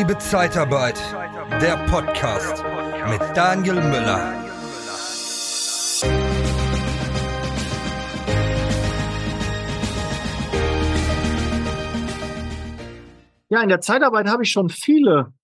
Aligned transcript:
Liebe 0.00 0.16
Zeitarbeit, 0.16 0.98
der 1.60 1.76
Podcast 1.90 2.64
mit 3.10 3.20
Daniel 3.36 3.74
Müller. 3.74 4.34
Ja, 13.50 13.60
in 13.62 13.68
der 13.68 13.82
Zeitarbeit 13.82 14.26
habe 14.26 14.42
ich 14.42 14.50
schon 14.50 14.70
viele 14.70 15.34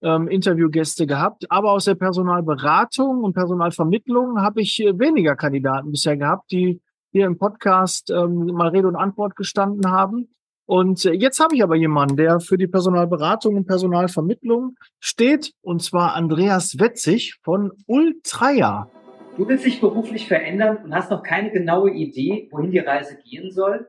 ähm, 0.00 0.26
Interviewgäste 0.28 1.06
gehabt, 1.06 1.44
aber 1.50 1.72
aus 1.72 1.84
der 1.84 1.96
Personalberatung 1.96 3.22
und 3.22 3.34
Personalvermittlung 3.34 4.40
habe 4.40 4.62
ich 4.62 4.82
äh, 4.82 4.98
weniger 4.98 5.36
Kandidaten 5.36 5.90
bisher 5.90 6.16
gehabt, 6.16 6.50
die 6.50 6.80
hier 7.12 7.26
im 7.26 7.36
Podcast 7.36 8.10
ähm, 8.10 8.46
mal 8.54 8.68
Rede 8.68 8.88
und 8.88 8.96
Antwort 8.96 9.36
gestanden 9.36 9.90
haben. 9.90 10.30
Und 10.68 11.04
äh, 11.06 11.12
jetzt 11.12 11.40
habe 11.40 11.56
ich 11.56 11.62
aber 11.62 11.76
jemanden, 11.76 12.18
der 12.18 12.40
für 12.40 12.58
die 12.58 12.66
Personalberatung 12.66 13.56
und 13.56 13.66
Personalvermittlung 13.66 14.76
steht, 15.00 15.54
und 15.62 15.82
zwar 15.82 16.14
Andreas 16.14 16.78
Wetzig 16.78 17.38
von 17.42 17.72
Ultraja. 17.86 18.90
Du 19.38 19.48
willst 19.48 19.64
dich 19.64 19.80
beruflich 19.80 20.28
verändern 20.28 20.84
und 20.84 20.94
hast 20.94 21.10
noch 21.10 21.22
keine 21.22 21.50
genaue 21.50 21.92
Idee, 21.92 22.48
wohin 22.50 22.70
die 22.70 22.80
Reise 22.80 23.16
gehen 23.24 23.50
soll? 23.50 23.88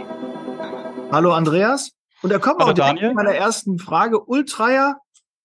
Hallo 1.13 1.33
Andreas. 1.33 1.96
Und 2.23 2.31
er 2.31 2.39
kommt 2.41 2.61
Hallo 2.61 2.71
auch 2.71 2.75
direkt 2.75 2.97
Daniel. 2.99 3.09
mit 3.09 3.17
meiner 3.17 3.35
ersten 3.35 3.79
Frage. 3.79 4.25
Ultraja, 4.25 4.97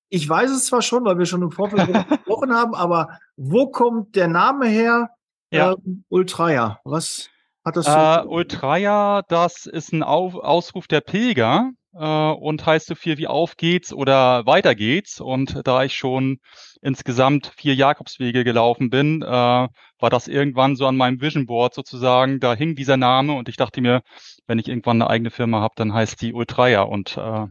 ich 0.09 0.27
weiß 0.27 0.51
es 0.51 0.65
zwar 0.65 0.81
schon, 0.81 1.05
weil 1.05 1.17
wir 1.17 1.25
schon 1.25 1.41
im 1.41 1.51
Vorfeld 1.51 1.87
gesprochen 2.09 2.53
haben, 2.53 2.75
aber 2.75 3.19
wo 3.37 3.67
kommt 3.67 4.15
der 4.15 4.27
Name 4.27 4.67
her? 4.67 5.09
Ja. 5.51 5.73
Ähm, 5.73 6.03
Ultraja. 6.09 6.79
Was 6.83 7.29
hat 7.65 7.75
das 7.75 7.87
Äh, 7.87 8.23
zu 8.23 8.29
Ultraja, 8.29 9.21
das 9.27 9.65
ist 9.65 9.93
ein 9.93 10.03
Auf 10.03 10.35
Ausruf 10.35 10.87
der 10.87 11.01
Pilger 11.01 11.71
äh, 11.93 12.31
und 12.31 12.65
heißt 12.65 12.87
so 12.87 12.95
viel 12.95 13.17
wie 13.17 13.27
auf 13.27 13.57
geht's 13.57 13.93
oder 13.93 14.45
weiter 14.45 14.75
geht's. 14.75 15.19
Und 15.19 15.61
da 15.65 15.83
ich 15.83 15.95
schon 15.95 16.39
insgesamt 16.81 17.53
vier 17.55 17.75
Jakobswege 17.75 18.43
gelaufen 18.43 18.89
bin, 18.89 19.21
äh, 19.21 19.25
war 19.25 20.09
das 20.09 20.27
irgendwann 20.27 20.75
so 20.75 20.85
an 20.87 20.97
meinem 20.97 21.21
Vision 21.21 21.45
Board 21.45 21.73
sozusagen. 21.73 22.39
Da 22.39 22.53
hing 22.53 22.75
dieser 22.75 22.97
Name 22.97 23.33
und 23.33 23.49
ich 23.49 23.57
dachte 23.57 23.81
mir, 23.81 24.01
wenn 24.47 24.59
ich 24.59 24.67
irgendwann 24.67 25.01
eine 25.01 25.09
eigene 25.09 25.31
Firma 25.31 25.61
habe, 25.61 25.73
dann 25.77 25.93
heißt 25.93 26.21
die 26.21 26.33
Ultraja 26.33 26.81
und 26.81 27.17
äh, 27.17 27.47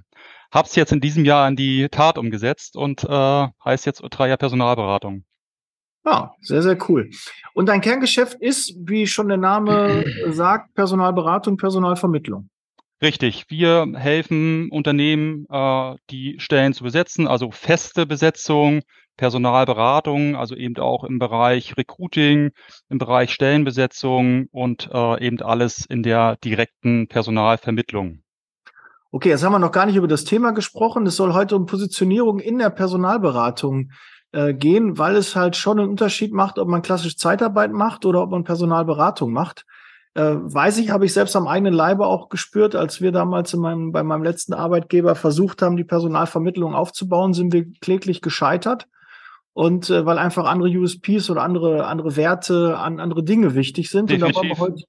hab's 0.50 0.74
jetzt 0.76 0.92
in 0.92 1.00
diesem 1.00 1.24
Jahr 1.24 1.48
in 1.48 1.56
die 1.56 1.88
Tat 1.88 2.18
umgesetzt 2.18 2.76
und 2.76 3.04
äh, 3.04 3.48
heißt 3.64 3.86
jetzt 3.86 4.02
Ultraja 4.02 4.36
Personalberatung. 4.36 5.24
Ja, 6.04 6.34
sehr, 6.40 6.62
sehr 6.62 6.78
cool. 6.88 7.10
Und 7.52 7.66
dein 7.68 7.82
Kerngeschäft 7.82 8.40
ist, 8.40 8.74
wie 8.78 9.06
schon 9.06 9.28
der 9.28 9.36
Name 9.36 10.04
sagt, 10.28 10.74
Personalberatung, 10.74 11.56
Personalvermittlung. 11.56 12.48
Richtig, 13.02 13.46
wir 13.48 13.86
helfen 13.94 14.70
Unternehmen, 14.70 15.46
äh, 15.50 15.94
die 16.10 16.36
Stellen 16.38 16.74
zu 16.74 16.84
besetzen, 16.84 17.26
also 17.26 17.50
feste 17.50 18.04
Besetzung, 18.06 18.82
Personalberatung, 19.20 20.34
also 20.34 20.56
eben 20.56 20.78
auch 20.78 21.04
im 21.04 21.18
Bereich 21.18 21.76
Recruiting, 21.76 22.52
im 22.88 22.96
Bereich 22.96 23.34
Stellenbesetzung 23.34 24.46
und 24.50 24.88
äh, 24.90 25.22
eben 25.22 25.42
alles 25.42 25.84
in 25.84 26.02
der 26.02 26.36
direkten 26.36 27.06
Personalvermittlung. 27.06 28.22
Okay, 29.12 29.28
jetzt 29.28 29.44
haben 29.44 29.52
wir 29.52 29.58
noch 29.58 29.72
gar 29.72 29.84
nicht 29.84 29.96
über 29.96 30.08
das 30.08 30.24
Thema 30.24 30.52
gesprochen. 30.52 31.04
Es 31.04 31.16
soll 31.16 31.34
heute 31.34 31.54
um 31.54 31.66
Positionierung 31.66 32.38
in 32.38 32.58
der 32.58 32.70
Personalberatung 32.70 33.90
äh, 34.32 34.54
gehen, 34.54 34.96
weil 34.96 35.16
es 35.16 35.36
halt 35.36 35.54
schon 35.54 35.78
einen 35.78 35.90
Unterschied 35.90 36.32
macht, 36.32 36.58
ob 36.58 36.68
man 36.68 36.80
klassisch 36.80 37.18
Zeitarbeit 37.18 37.72
macht 37.72 38.06
oder 38.06 38.22
ob 38.22 38.30
man 38.30 38.44
Personalberatung 38.44 39.34
macht. 39.34 39.66
Äh, 40.14 40.36
weiß 40.36 40.78
ich, 40.78 40.88
habe 40.88 41.04
ich 41.04 41.12
selbst 41.12 41.36
am 41.36 41.46
eigenen 41.46 41.74
Leibe 41.74 42.06
auch 42.06 42.30
gespürt, 42.30 42.74
als 42.74 43.02
wir 43.02 43.12
damals 43.12 43.52
in 43.52 43.60
meinem, 43.60 43.92
bei 43.92 44.02
meinem 44.02 44.22
letzten 44.22 44.54
Arbeitgeber 44.54 45.14
versucht 45.14 45.60
haben, 45.60 45.76
die 45.76 45.84
Personalvermittlung 45.84 46.74
aufzubauen, 46.74 47.34
sind 47.34 47.52
wir 47.52 47.70
kläglich 47.82 48.22
gescheitert. 48.22 48.88
Und 49.60 49.90
äh, 49.90 50.06
weil 50.06 50.16
einfach 50.16 50.46
andere 50.46 50.70
USPs 50.70 51.28
oder 51.28 51.42
andere, 51.42 51.84
andere 51.86 52.16
Werte, 52.16 52.78
an, 52.78 52.98
andere 52.98 53.22
Dinge 53.22 53.54
wichtig 53.54 53.90
sind. 53.90 54.10
Und 54.10 54.20
da 54.20 54.24
wollen 54.34 54.48
wir 54.48 54.54
Definitiv. 54.54 54.58
heute 54.58 54.84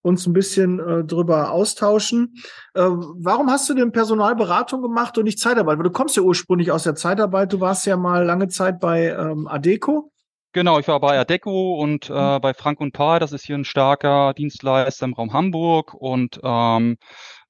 uns 0.00 0.26
ein 0.26 0.32
bisschen 0.32 0.80
äh, 0.80 1.04
drüber 1.04 1.50
austauschen. 1.50 2.32
Äh, 2.72 2.80
warum 2.80 3.50
hast 3.50 3.68
du 3.68 3.74
denn 3.74 3.92
Personalberatung 3.92 4.80
gemacht 4.80 5.18
und 5.18 5.24
nicht 5.24 5.38
Zeitarbeit? 5.38 5.76
Weil 5.76 5.84
du 5.84 5.90
kommst 5.90 6.16
ja 6.16 6.22
ursprünglich 6.22 6.72
aus 6.72 6.84
der 6.84 6.94
Zeitarbeit. 6.94 7.52
Du 7.52 7.60
warst 7.60 7.84
ja 7.84 7.98
mal 7.98 8.24
lange 8.24 8.48
Zeit 8.48 8.80
bei 8.80 9.08
ähm, 9.08 9.46
Adeco. 9.48 10.10
Genau, 10.56 10.78
ich 10.78 10.88
war 10.88 11.00
bei 11.00 11.18
Adeco 11.18 11.74
und 11.74 12.08
äh, 12.08 12.40
bei 12.40 12.54
Frank 12.54 12.80
und 12.80 12.92
Paar, 12.92 13.20
das 13.20 13.32
ist 13.32 13.44
hier 13.44 13.56
ein 13.58 13.66
starker 13.66 14.32
Dienstleister 14.32 15.04
im 15.04 15.12
Raum 15.12 15.34
Hamburg 15.34 15.92
und 15.92 16.40
ähm, 16.42 16.96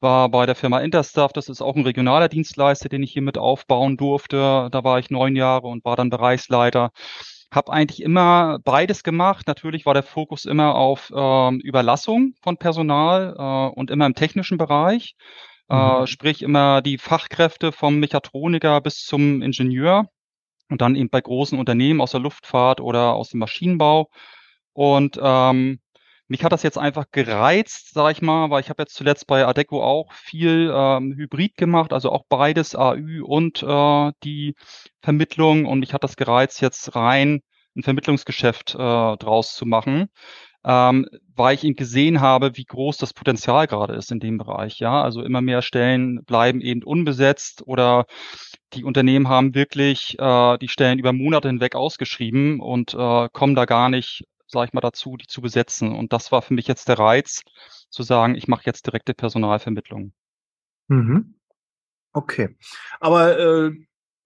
war 0.00 0.28
bei 0.28 0.44
der 0.44 0.56
Firma 0.56 0.80
Interstaff, 0.80 1.32
das 1.32 1.48
ist 1.48 1.62
auch 1.62 1.76
ein 1.76 1.84
regionaler 1.84 2.28
Dienstleister, 2.28 2.88
den 2.88 3.04
ich 3.04 3.12
hier 3.12 3.22
mit 3.22 3.38
aufbauen 3.38 3.96
durfte. 3.96 4.68
Da 4.72 4.82
war 4.82 4.98
ich 4.98 5.08
neun 5.10 5.36
Jahre 5.36 5.68
und 5.68 5.84
war 5.84 5.94
dann 5.94 6.10
Bereichsleiter. 6.10 6.90
Hab 7.52 7.70
eigentlich 7.70 8.02
immer 8.02 8.58
beides 8.64 9.04
gemacht. 9.04 9.46
Natürlich 9.46 9.86
war 9.86 9.94
der 9.94 10.02
Fokus 10.02 10.44
immer 10.44 10.74
auf 10.74 11.12
ähm, 11.14 11.60
Überlassung 11.60 12.34
von 12.42 12.56
Personal 12.56 13.36
äh, 13.38 13.78
und 13.78 13.92
immer 13.92 14.06
im 14.06 14.14
technischen 14.16 14.58
Bereich. 14.58 15.14
Äh, 15.68 15.74
Mhm. 16.00 16.06
sprich 16.08 16.42
immer 16.42 16.82
die 16.82 16.98
Fachkräfte 16.98 17.70
vom 17.70 18.00
Mechatroniker 18.00 18.80
bis 18.80 19.04
zum 19.04 19.42
Ingenieur 19.42 20.08
und 20.70 20.80
dann 20.80 20.96
eben 20.96 21.10
bei 21.10 21.20
großen 21.20 21.58
Unternehmen 21.58 22.00
aus 22.00 22.12
der 22.12 22.20
Luftfahrt 22.20 22.80
oder 22.80 23.14
aus 23.14 23.30
dem 23.30 23.40
Maschinenbau. 23.40 24.10
Und 24.72 25.18
ähm, 25.22 25.80
mich 26.28 26.42
hat 26.42 26.52
das 26.52 26.64
jetzt 26.64 26.78
einfach 26.78 27.06
gereizt, 27.12 27.94
sage 27.94 28.12
ich 28.12 28.22
mal, 28.22 28.50
weil 28.50 28.60
ich 28.60 28.68
habe 28.68 28.82
jetzt 28.82 28.94
zuletzt 28.94 29.26
bei 29.28 29.46
Adeco 29.46 29.82
auch 29.82 30.12
viel 30.12 30.72
ähm, 30.74 31.14
Hybrid 31.16 31.56
gemacht, 31.56 31.92
also 31.92 32.10
auch 32.10 32.24
beides 32.28 32.74
AÜ 32.74 33.22
und 33.22 33.62
äh, 33.62 34.12
die 34.24 34.54
Vermittlung. 35.00 35.66
Und 35.66 35.80
mich 35.80 35.94
hat 35.94 36.02
das 36.02 36.16
gereizt, 36.16 36.60
jetzt 36.60 36.96
rein 36.96 37.42
ein 37.76 37.82
Vermittlungsgeschäft 37.82 38.74
äh, 38.74 38.78
draus 38.78 39.54
zu 39.54 39.66
machen, 39.66 40.08
ähm, 40.64 41.06
weil 41.34 41.54
ich 41.54 41.64
eben 41.64 41.76
gesehen 41.76 42.20
habe, 42.20 42.56
wie 42.56 42.64
groß 42.64 42.96
das 42.96 43.12
Potenzial 43.12 43.66
gerade 43.68 43.94
ist 43.94 44.10
in 44.10 44.18
dem 44.18 44.38
Bereich. 44.38 44.78
Ja, 44.80 45.02
also 45.02 45.22
immer 45.22 45.42
mehr 45.42 45.62
Stellen 45.62 46.24
bleiben 46.24 46.60
eben 46.60 46.82
unbesetzt 46.82 47.62
oder 47.66 48.06
die 48.72 48.84
Unternehmen 48.84 49.28
haben 49.28 49.54
wirklich 49.54 50.18
äh, 50.18 50.58
die 50.58 50.68
Stellen 50.68 50.98
über 50.98 51.12
Monate 51.12 51.48
hinweg 51.48 51.74
ausgeschrieben 51.74 52.60
und 52.60 52.94
äh, 52.94 53.28
kommen 53.32 53.54
da 53.54 53.64
gar 53.64 53.88
nicht, 53.88 54.24
sage 54.46 54.66
ich 54.66 54.72
mal, 54.72 54.80
dazu, 54.80 55.16
die 55.16 55.26
zu 55.26 55.40
besetzen. 55.40 55.94
Und 55.94 56.12
das 56.12 56.32
war 56.32 56.42
für 56.42 56.54
mich 56.54 56.66
jetzt 56.66 56.88
der 56.88 56.98
Reiz, 56.98 57.42
zu 57.90 58.02
sagen, 58.02 58.34
ich 58.34 58.48
mache 58.48 58.62
jetzt 58.66 58.86
direkte 58.86 59.14
Personalvermittlung. 59.14 60.12
Mhm. 60.88 61.34
Okay. 62.12 62.56
Aber 63.00 63.38
äh, 63.38 63.70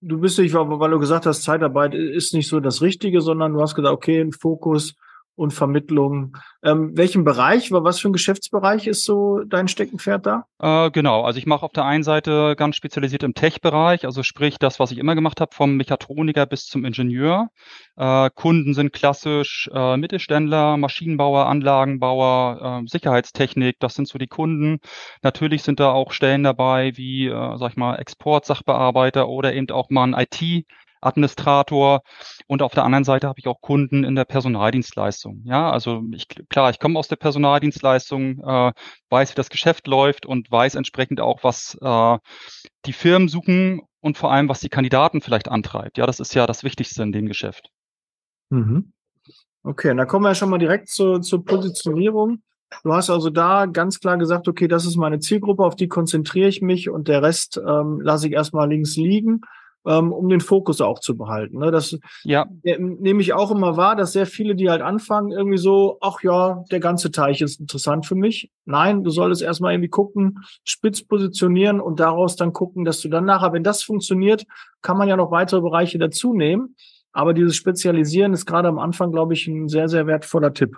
du 0.01 0.21
bist 0.21 0.39
nicht, 0.39 0.55
weil 0.55 0.69
weil 0.69 0.91
du 0.91 0.99
gesagt 0.99 1.27
hast, 1.27 1.43
Zeitarbeit 1.43 1.95
ist 1.95 2.35
nicht 2.35 2.49
so 2.49 2.61
das 2.61 2.83
Richtige, 2.83 3.21
sondern 3.21 3.53
du 3.53 3.61
hast 3.61 3.75
gesagt, 3.75 3.95
okay, 3.95 4.21
ein 4.21 4.33
Fokus 4.33 4.95
und 5.37 5.53
Vermittlung. 5.53 6.37
Ähm, 6.63 6.93
welchen 6.95 7.25
Bereich, 7.25 7.73
was 7.73 7.99
für 7.99 8.11
ein 8.11 8.13
Geschäftsbereich 8.13 8.87
ist 8.87 9.05
so 9.05 9.41
dein 9.47 9.69
Steckenpferd 9.69 10.27
da? 10.27 10.45
Äh, 10.59 10.91
genau, 10.91 11.23
also 11.23 11.39
ich 11.39 11.47
mache 11.47 11.65
auf 11.65 11.73
der 11.73 11.85
einen 11.85 12.03
Seite 12.03 12.55
ganz 12.57 12.77
spezialisiert 12.77 13.23
im 13.23 13.33
Tech-Bereich, 13.33 14.05
also 14.05 14.23
sprich 14.23 14.59
das, 14.59 14.79
was 14.79 14.91
ich 14.91 14.99
immer 14.99 15.15
gemacht 15.15 15.41
habe, 15.41 15.55
vom 15.55 15.77
Mechatroniker 15.77 16.45
bis 16.47 16.67
zum 16.67 16.85
Ingenieur. 16.85 17.49
Äh, 17.97 18.29
Kunden 18.35 18.75
sind 18.75 18.93
klassisch 18.93 19.71
äh, 19.73 19.97
Mittelständler, 19.97 20.77
Maschinenbauer, 20.77 21.47
Anlagenbauer, 21.47 22.83
äh, 22.83 22.89
Sicherheitstechnik, 22.89 23.77
das 23.81 23.95
sind 23.95 24.09
so 24.09 24.19
die 24.19 24.27
Kunden. 24.27 24.81
Natürlich 25.23 25.63
sind 25.63 25.81
da 25.81 25.93
auch 25.93 26.13
Stellen 26.13 26.43
dabei 26.43 26.97
wie, 26.97 27.29
äh, 27.29 27.57
sag 27.57 27.71
ich 27.71 27.77
mal, 27.77 27.97
Exportsachbearbeiter 27.97 29.29
oder 29.29 29.55
eben 29.55 29.71
auch 29.71 29.89
mal 29.91 30.05
ein 30.05 30.15
IT. 30.15 30.67
Administrator 31.01 32.03
und 32.47 32.63
auf 32.63 32.73
der 32.73 32.85
anderen 32.85 33.05
Seite 33.05 33.29
habe 33.29 33.39
ich 33.39 33.47
auch 33.47 33.61
Kunden 33.61 34.05
in 34.05 34.15
der 34.15 34.25
Personaldienstleistung. 34.25 35.43
Ja, 35.45 35.71
also 35.71 36.03
ich, 36.13 36.27
klar, 36.49 36.71
ich 36.71 36.79
komme 36.79 36.99
aus 36.99 37.09
der 37.09 37.17
Personaldienstleistung, 37.17 38.41
äh, 38.45 38.73
weiß, 39.09 39.33
wie 39.33 39.37
das 39.37 39.51
Geschäft 39.51 39.87
läuft 39.87 40.27
und 40.27 40.51
weiß 40.51 40.75
entsprechend 40.75 41.21
auch, 41.21 41.45
was 41.45 41.79
äh, 41.81 42.19
die 42.87 42.93
Firmen 42.93 43.29
suchen 43.29 43.83
und 44.01 44.19
vor 44.19 44.33
allem, 44.33 44.49
was 44.49 44.61
die 44.61 44.69
Kandidaten 44.69 45.21
vielleicht 45.21 45.49
antreibt. 45.49 45.99
Ja, 45.99 46.07
das 46.07 46.21
ist 46.21 46.35
ja 46.35 46.47
das 46.47 46.65
Wichtigste 46.65 47.03
in 47.03 47.13
dem 47.13 47.27
Geschäft. 47.27 47.71
Mhm. 48.51 48.93
Okay, 49.63 49.91
und 49.91 49.99
da 49.99 50.07
kommen 50.07 50.25
wir 50.25 50.31
ja 50.31 50.35
schon 50.35 50.51
mal 50.51 50.59
direkt 50.59 50.89
zur, 50.89 51.21
zur 51.21 51.45
Positionierung. 51.45 52.43
Du 52.83 52.95
hast 52.95 53.11
also 53.11 53.31
da 53.31 53.67
ganz 53.67 54.01
klar 54.01 54.17
gesagt, 54.17 54.49
okay, 54.49 54.69
das 54.69 54.87
ist 54.87 54.97
meine 54.97 55.19
Zielgruppe, 55.19 55.65
auf 55.65 55.77
die 55.77 55.89
konzentriere 55.89 56.49
ich 56.49 56.63
mich 56.63 56.89
und 56.89 57.09
der 57.09 57.23
Rest 57.23 57.59
ähm, 57.59 58.01
lasse 58.01 58.29
ich 58.29 58.33
erstmal 58.33 58.69
links 58.69 58.97
liegen. 58.97 59.43
Ähm, 59.87 60.13
um 60.13 60.29
den 60.29 60.41
Fokus 60.41 60.81
auch 60.81 61.01
zu 61.01 61.17
behalten. 61.17 61.59
Ne? 61.59 61.71
Das 61.71 61.99
ja. 62.23 62.47
äh, 62.63 62.79
nehme 62.79 63.21
ich 63.21 63.33
auch 63.33 63.51
immer 63.51 63.77
wahr, 63.77 63.97
dass 63.97 64.13
sehr 64.13 64.27
viele, 64.27 64.55
die 64.55 64.69
halt 64.69 64.83
anfangen, 64.83 65.33
irgendwie 65.33 65.59
so, 65.59 65.99
ach 66.01 66.23
ja, 66.23 66.65
der 66.71 66.81
ganze 66.81 67.11
Teich 67.11 67.41
ist 67.41 67.61
interessant 67.61 68.07
für 68.07 68.15
mich. 68.15 68.51
Nein, 68.65 69.03
du 69.05 69.11
solltest 69.11 69.43
erstmal 69.43 69.73
irgendwie 69.73 69.89
gucken, 69.89 70.39
spitz 70.65 71.03
positionieren 71.03 71.81
und 71.81 72.01
daraus 72.01 72.37
dann 72.37 72.53
gucken, 72.53 72.85
dass 72.85 73.01
du 73.01 73.09
dann 73.09 73.25
nachher, 73.25 73.53
wenn 73.53 73.65
das 73.65 73.83
funktioniert, 73.83 74.45
kann 74.83 74.99
man 74.99 75.09
ja 75.09 75.17
noch 75.17 75.31
weitere 75.31 75.61
Bereiche 75.61 75.99
dazu 75.99 76.35
nehmen. 76.35 76.77
Aber 77.13 77.35
dieses 77.35 77.57
Spezialisieren 77.57 78.33
ist 78.33 78.47
gerade 78.47 78.69
am 78.69 78.79
Anfang, 78.79 79.11
glaube 79.11 79.35
ich, 79.35 79.47
ein 79.49 79.69
sehr, 79.69 79.89
sehr 79.89 80.07
wertvoller 80.07 80.53
Tipp. 80.53 80.77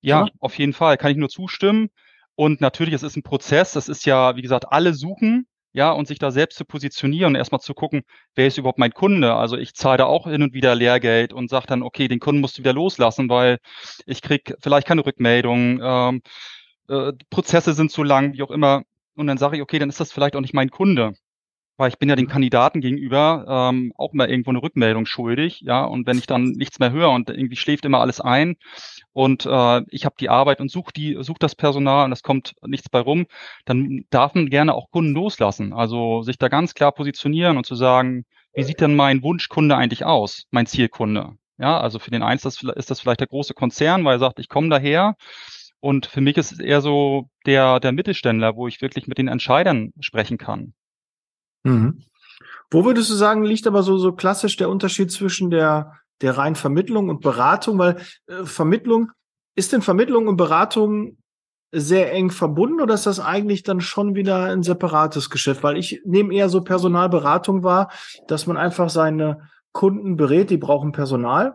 Ja, 0.00 0.26
ja, 0.26 0.28
auf 0.38 0.56
jeden 0.58 0.72
Fall. 0.72 0.96
Kann 0.96 1.10
ich 1.10 1.16
nur 1.16 1.28
zustimmen. 1.28 1.88
Und 2.36 2.60
natürlich, 2.60 2.94
es 2.94 3.02
ist 3.02 3.16
ein 3.16 3.22
Prozess. 3.22 3.72
Das 3.72 3.88
ist 3.88 4.04
ja, 4.04 4.36
wie 4.36 4.42
gesagt, 4.42 4.66
alle 4.70 4.94
suchen 4.94 5.46
ja, 5.76 5.92
und 5.92 6.08
sich 6.08 6.18
da 6.18 6.30
selbst 6.30 6.56
zu 6.56 6.64
positionieren 6.64 7.34
erstmal 7.34 7.60
zu 7.60 7.74
gucken, 7.74 8.02
wer 8.34 8.46
ist 8.46 8.56
überhaupt 8.56 8.78
mein 8.78 8.92
Kunde? 8.92 9.34
Also 9.34 9.58
ich 9.58 9.74
zahle 9.74 9.98
da 9.98 10.04
auch 10.06 10.26
hin 10.26 10.42
und 10.42 10.54
wieder 10.54 10.74
Lehrgeld 10.74 11.34
und 11.34 11.50
sage 11.50 11.66
dann, 11.66 11.82
okay, 11.82 12.08
den 12.08 12.18
Kunden 12.18 12.40
musst 12.40 12.56
du 12.56 12.62
wieder 12.62 12.72
loslassen, 12.72 13.28
weil 13.28 13.58
ich 14.06 14.22
krieg 14.22 14.54
vielleicht 14.60 14.86
keine 14.86 15.04
Rückmeldung, 15.04 15.80
ähm, 15.82 16.22
äh, 16.88 17.12
Prozesse 17.28 17.74
sind 17.74 17.90
zu 17.90 18.02
lang, 18.04 18.32
wie 18.32 18.42
auch 18.42 18.50
immer. 18.50 18.84
Und 19.16 19.26
dann 19.26 19.36
sage 19.36 19.56
ich, 19.56 19.62
okay, 19.62 19.78
dann 19.78 19.90
ist 19.90 20.00
das 20.00 20.12
vielleicht 20.12 20.34
auch 20.36 20.40
nicht 20.40 20.54
mein 20.54 20.70
Kunde 20.70 21.12
weil 21.76 21.88
ich 21.90 21.98
bin 21.98 22.08
ja 22.08 22.16
den 22.16 22.28
Kandidaten 22.28 22.80
gegenüber 22.80 23.44
ähm, 23.48 23.92
auch 23.96 24.12
immer 24.12 24.28
irgendwo 24.28 24.50
eine 24.50 24.62
Rückmeldung 24.62 25.06
schuldig, 25.06 25.60
ja, 25.60 25.84
und 25.84 26.06
wenn 26.06 26.18
ich 26.18 26.26
dann 26.26 26.44
nichts 26.52 26.78
mehr 26.78 26.92
höre 26.92 27.10
und 27.10 27.30
irgendwie 27.30 27.56
schläft 27.56 27.84
immer 27.84 28.00
alles 28.00 28.20
ein 28.20 28.56
und 29.12 29.46
äh, 29.46 29.82
ich 29.88 30.04
habe 30.04 30.16
die 30.18 30.28
Arbeit 30.28 30.60
und 30.60 30.70
suche 30.70 30.92
die, 30.94 31.16
such 31.20 31.38
das 31.38 31.54
Personal 31.54 32.06
und 32.06 32.12
es 32.12 32.22
kommt 32.22 32.54
nichts 32.66 32.88
bei 32.88 33.00
rum, 33.00 33.26
dann 33.64 34.04
darf 34.10 34.34
man 34.34 34.50
gerne 34.50 34.74
auch 34.74 34.90
Kunden 34.90 35.12
loslassen. 35.12 35.72
Also 35.72 36.22
sich 36.22 36.38
da 36.38 36.48
ganz 36.48 36.74
klar 36.74 36.92
positionieren 36.92 37.56
und 37.56 37.66
zu 37.66 37.74
sagen, 37.74 38.24
wie 38.54 38.62
sieht 38.62 38.80
denn 38.80 38.96
mein 38.96 39.22
Wunschkunde 39.22 39.76
eigentlich 39.76 40.04
aus, 40.04 40.46
mein 40.50 40.66
Zielkunde? 40.66 41.36
Ja, 41.58 41.80
also 41.80 41.98
für 41.98 42.10
den 42.10 42.22
eins 42.22 42.44
ist 42.44 42.90
das 42.90 43.00
vielleicht 43.00 43.20
der 43.20 43.26
große 43.26 43.54
Konzern, 43.54 44.04
weil 44.04 44.16
er 44.16 44.18
sagt, 44.18 44.38
ich 44.38 44.48
komme 44.48 44.68
daher. 44.68 45.16
Und 45.80 46.06
für 46.06 46.20
mich 46.20 46.36
ist 46.36 46.52
es 46.52 46.58
eher 46.58 46.80
so 46.80 47.28
der, 47.46 47.80
der 47.80 47.92
Mittelständler, 47.92 48.56
wo 48.56 48.66
ich 48.66 48.82
wirklich 48.82 49.06
mit 49.06 49.18
den 49.18 49.28
Entscheidern 49.28 49.92
sprechen 50.00 50.38
kann. 50.38 50.74
Mhm. 51.66 52.02
Wo 52.70 52.84
würdest 52.84 53.10
du 53.10 53.14
sagen, 53.14 53.44
liegt 53.44 53.66
aber 53.66 53.82
so, 53.82 53.96
so 53.98 54.12
klassisch 54.12 54.56
der 54.56 54.68
Unterschied 54.68 55.10
zwischen 55.12 55.50
der, 55.50 55.92
der 56.20 56.36
reinen 56.36 56.56
Vermittlung 56.56 57.08
und 57.08 57.20
Beratung? 57.20 57.78
Weil 57.78 58.00
äh, 58.26 58.44
Vermittlung, 58.44 59.12
ist 59.54 59.72
denn 59.72 59.82
Vermittlung 59.82 60.28
und 60.28 60.36
Beratung 60.36 61.18
sehr 61.72 62.12
eng 62.12 62.30
verbunden 62.30 62.80
oder 62.80 62.94
ist 62.94 63.06
das 63.06 63.20
eigentlich 63.20 63.62
dann 63.62 63.80
schon 63.80 64.14
wieder 64.14 64.44
ein 64.44 64.62
separates 64.62 65.30
Geschäft? 65.30 65.62
Weil 65.62 65.76
ich 65.76 66.00
nehme 66.04 66.34
eher 66.34 66.48
so 66.48 66.62
Personalberatung 66.62 67.62
wahr, 67.62 67.90
dass 68.28 68.46
man 68.46 68.56
einfach 68.56 68.90
seine 68.90 69.48
Kunden 69.72 70.16
berät, 70.16 70.50
die 70.50 70.56
brauchen 70.56 70.92
Personal. 70.92 71.54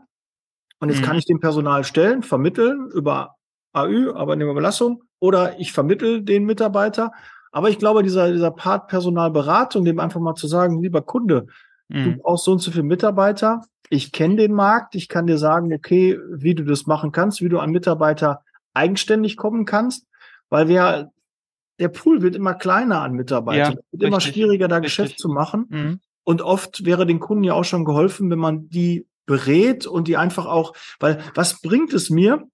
Und 0.80 0.90
jetzt 0.90 1.02
mhm. 1.02 1.06
kann 1.06 1.18
ich 1.18 1.26
dem 1.26 1.40
Personal 1.40 1.84
stellen, 1.84 2.24
vermitteln 2.24 2.90
über 2.94 3.36
AÜ, 3.74 4.14
Arbeitnehmerbelastung, 4.14 5.04
oder 5.20 5.60
ich 5.60 5.72
vermittel 5.72 6.24
den 6.24 6.46
Mitarbeiter. 6.46 7.12
Aber 7.52 7.70
ich 7.70 7.78
glaube, 7.78 8.04
dieser, 8.04 8.32
dieser 8.32 8.52
Part 8.52 8.88
Personalberatung, 8.88 9.86
dem 9.86 10.00
einfach 10.00 10.20
mal 10.20 10.36
zu 10.36 10.48
sagen, 10.48 10.82
lieber 10.82 11.02
Kunde, 11.02 11.48
mhm. 11.90 12.04
du 12.04 12.18
brauchst 12.18 12.46
so 12.46 12.54
und 12.54 12.60
so 12.60 12.72
viele 12.72 12.84
Mitarbeiter. 12.84 13.62
Ich 13.90 14.12
kenne 14.12 14.38
den 14.38 14.54
Markt. 14.54 14.96
Ich 14.96 15.10
kann 15.10 15.28
dir 15.28 15.38
sagen, 15.38 15.74
okay, 15.74 16.18
wie 16.32 16.56
du 16.56 16.64
das 16.64 16.88
machen 16.88 17.12
kannst, 17.12 17.42
wie 17.42 17.50
du 17.50 17.60
an 17.60 17.72
Mitarbeiter 17.72 18.42
eigenständig 18.74 19.36
kommen 19.36 19.66
kannst, 19.66 20.08
weil 20.50 20.70
wir, 20.70 21.12
der 21.80 21.90
Pool 21.90 22.22
wird 22.22 22.36
immer 22.36 22.54
kleiner 22.54 23.02
an 23.02 23.14
Mitarbeitern. 23.14 23.60
Ja, 23.60 23.70
es 23.70 23.76
wird 23.76 23.86
richtig, 23.94 24.08
immer 24.08 24.22
schwieriger, 24.22 24.68
da 24.70 24.78
richtig. 24.78 24.98
Geschäft 24.98 25.20
zu 25.20 25.28
machen. 25.28 25.66
Mhm. 25.70 26.00
Und 26.24 26.42
oft 26.42 26.86
wäre 26.86 27.06
den 27.06 27.20
Kunden 27.20 27.44
ja 27.44 27.54
auch 27.54 27.66
schon 27.66 27.84
geholfen, 27.84 28.30
wenn 28.30 28.40
man 28.40 28.70
die 28.70 29.08
berät 29.26 29.88
und 29.88 30.08
die 30.08 30.18
einfach 30.18 30.46
auch, 30.46 30.74
weil 31.00 31.20
was 31.36 31.62
bringt 31.62 31.94
es 31.94 32.10
mir, 32.10 32.48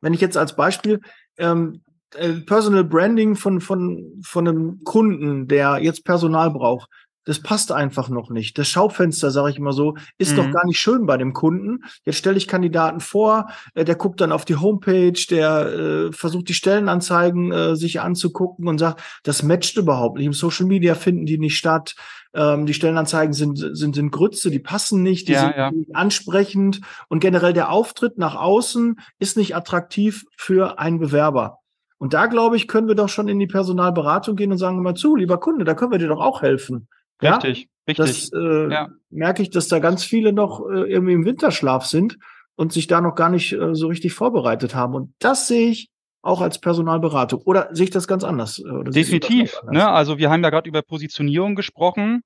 wenn 0.00 0.14
ich 0.14 0.20
jetzt 0.20 0.36
als 0.36 0.56
Beispiel 0.56 1.00
ähm, 1.38 1.82
äh, 1.88 1.89
Personal 2.46 2.84
Branding 2.84 3.36
von, 3.36 3.60
von, 3.60 4.20
von 4.24 4.48
einem 4.48 4.82
Kunden, 4.84 5.46
der 5.46 5.78
jetzt 5.80 6.04
Personal 6.04 6.50
braucht, 6.50 6.88
das 7.24 7.40
passt 7.40 7.70
einfach 7.70 8.08
noch 8.08 8.30
nicht. 8.30 8.58
Das 8.58 8.68
Schaufenster, 8.68 9.30
sage 9.30 9.50
ich 9.50 9.56
immer 9.56 9.72
so, 9.72 9.94
ist 10.18 10.32
mhm. 10.32 10.36
doch 10.36 10.50
gar 10.50 10.66
nicht 10.66 10.80
schön 10.80 11.06
bei 11.06 11.16
dem 11.16 11.32
Kunden. 11.32 11.84
Jetzt 12.04 12.16
stelle 12.16 12.36
ich 12.36 12.48
Kandidaten 12.48 12.98
vor, 13.00 13.50
äh, 13.74 13.84
der 13.84 13.94
guckt 13.94 14.20
dann 14.20 14.32
auf 14.32 14.44
die 14.44 14.56
Homepage, 14.56 15.12
der 15.30 15.66
äh, 15.66 16.12
versucht 16.12 16.48
die 16.48 16.54
Stellenanzeigen 16.54 17.52
äh, 17.52 17.76
sich 17.76 18.00
anzugucken 18.00 18.66
und 18.66 18.78
sagt, 18.78 19.02
das 19.22 19.44
matcht 19.44 19.76
überhaupt 19.76 20.16
nicht. 20.16 20.26
Im 20.26 20.32
Social 20.32 20.66
Media 20.66 20.96
finden 20.96 21.24
die 21.24 21.38
nicht 21.38 21.56
statt. 21.56 21.94
Ähm, 22.34 22.66
die 22.66 22.74
Stellenanzeigen 22.74 23.32
sind, 23.32 23.58
sind, 23.76 23.94
sind 23.94 24.10
Grütze, 24.10 24.50
die 24.50 24.58
passen 24.58 25.02
nicht, 25.02 25.28
die 25.28 25.32
ja, 25.32 25.40
sind 25.40 25.56
ja. 25.56 25.70
nicht 25.70 25.94
ansprechend 25.94 26.80
und 27.08 27.20
generell 27.20 27.52
der 27.52 27.70
Auftritt 27.70 28.18
nach 28.18 28.34
außen 28.34 28.98
ist 29.20 29.36
nicht 29.36 29.54
attraktiv 29.54 30.24
für 30.36 30.80
einen 30.80 30.98
Bewerber. 30.98 31.59
Und 32.00 32.14
da, 32.14 32.26
glaube 32.26 32.56
ich, 32.56 32.66
können 32.66 32.88
wir 32.88 32.94
doch 32.94 33.10
schon 33.10 33.28
in 33.28 33.38
die 33.38 33.46
Personalberatung 33.46 34.34
gehen 34.34 34.50
und 34.50 34.56
sagen 34.56 34.82
mal 34.82 34.94
zu, 34.94 35.16
lieber 35.16 35.38
Kunde, 35.38 35.66
da 35.66 35.74
können 35.74 35.92
wir 35.92 35.98
dir 35.98 36.08
doch 36.08 36.20
auch 36.20 36.40
helfen. 36.40 36.88
Richtig, 37.22 37.68
ja? 37.68 37.68
richtig. 37.86 38.30
Das 38.30 38.32
äh, 38.32 38.72
ja. 38.72 38.88
merke 39.10 39.42
ich, 39.42 39.50
dass 39.50 39.68
da 39.68 39.80
ganz 39.80 40.02
viele 40.02 40.32
noch 40.32 40.66
äh, 40.66 40.90
irgendwie 40.90 41.12
im 41.12 41.26
Winterschlaf 41.26 41.84
sind 41.84 42.16
und 42.56 42.72
sich 42.72 42.86
da 42.86 43.02
noch 43.02 43.16
gar 43.16 43.28
nicht 43.28 43.52
äh, 43.52 43.74
so 43.74 43.88
richtig 43.88 44.14
vorbereitet 44.14 44.74
haben. 44.74 44.94
Und 44.94 45.12
das 45.18 45.46
sehe 45.46 45.68
ich 45.68 45.90
auch 46.22 46.40
als 46.40 46.58
Personalberatung. 46.58 47.42
Oder 47.44 47.68
sehe 47.72 47.84
ich 47.84 47.90
das 47.90 48.08
ganz 48.08 48.24
anders? 48.24 48.64
Oder 48.64 48.90
Definitiv. 48.90 49.58
Anders? 49.60 49.74
Ne? 49.74 49.86
Also 49.86 50.16
wir 50.16 50.30
haben 50.30 50.42
ja 50.42 50.48
gerade 50.48 50.70
über 50.70 50.80
Positionierung 50.80 51.54
gesprochen. 51.54 52.22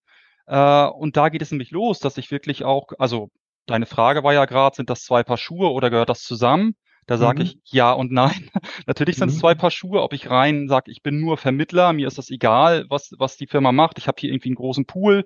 Äh, 0.47 0.87
und 0.87 1.17
da 1.17 1.31
geht 1.31 1.43
es 1.43 1.51
nämlich 1.51 1.73
los, 1.73 1.99
dass 1.99 2.17
ich 2.17 2.31
wirklich 2.31 2.65
auch, 2.65 2.93
also 3.01 3.29
deine 3.67 3.87
Frage 3.87 4.23
war 4.23 4.35
ja 4.35 4.45
gerade, 4.45 4.77
sind 4.77 4.89
das 4.89 5.03
zwei 5.03 5.25
Paar 5.25 5.37
Schuhe 5.37 5.73
oder 5.73 5.91
gehört 5.91 6.11
das 6.11 6.23
zusammen? 6.23 6.77
Da 7.07 7.19
sage 7.19 7.41
mhm. 7.41 7.45
ich 7.47 7.59
ja 7.67 7.93
und 7.93 8.13
nein. 8.13 8.51
Natürlich 8.87 9.17
sind 9.17 9.29
es 9.29 9.37
mhm. 9.37 9.41
zwei 9.41 9.55
Paar 9.55 9.71
Schuhe. 9.71 10.03
Ob 10.03 10.13
ich 10.13 10.31
rein 10.31 10.69
sage, 10.69 10.91
ich 10.91 11.03
bin 11.03 11.21
nur 11.21 11.37
Vermittler, 11.37 11.93
mir 11.93 12.07
ist 12.07 12.19
das 12.19 12.31
egal, 12.31 12.87
was, 12.89 13.13
was 13.19 13.37
die 13.37 13.47
Firma 13.47 13.73
macht. 13.73 13.99
Ich 13.99 14.09
habe 14.09 14.17
hier 14.21 14.31
irgendwie 14.31 14.51
einen 14.51 14.57
großen 14.57 14.87
Pool 14.87 15.25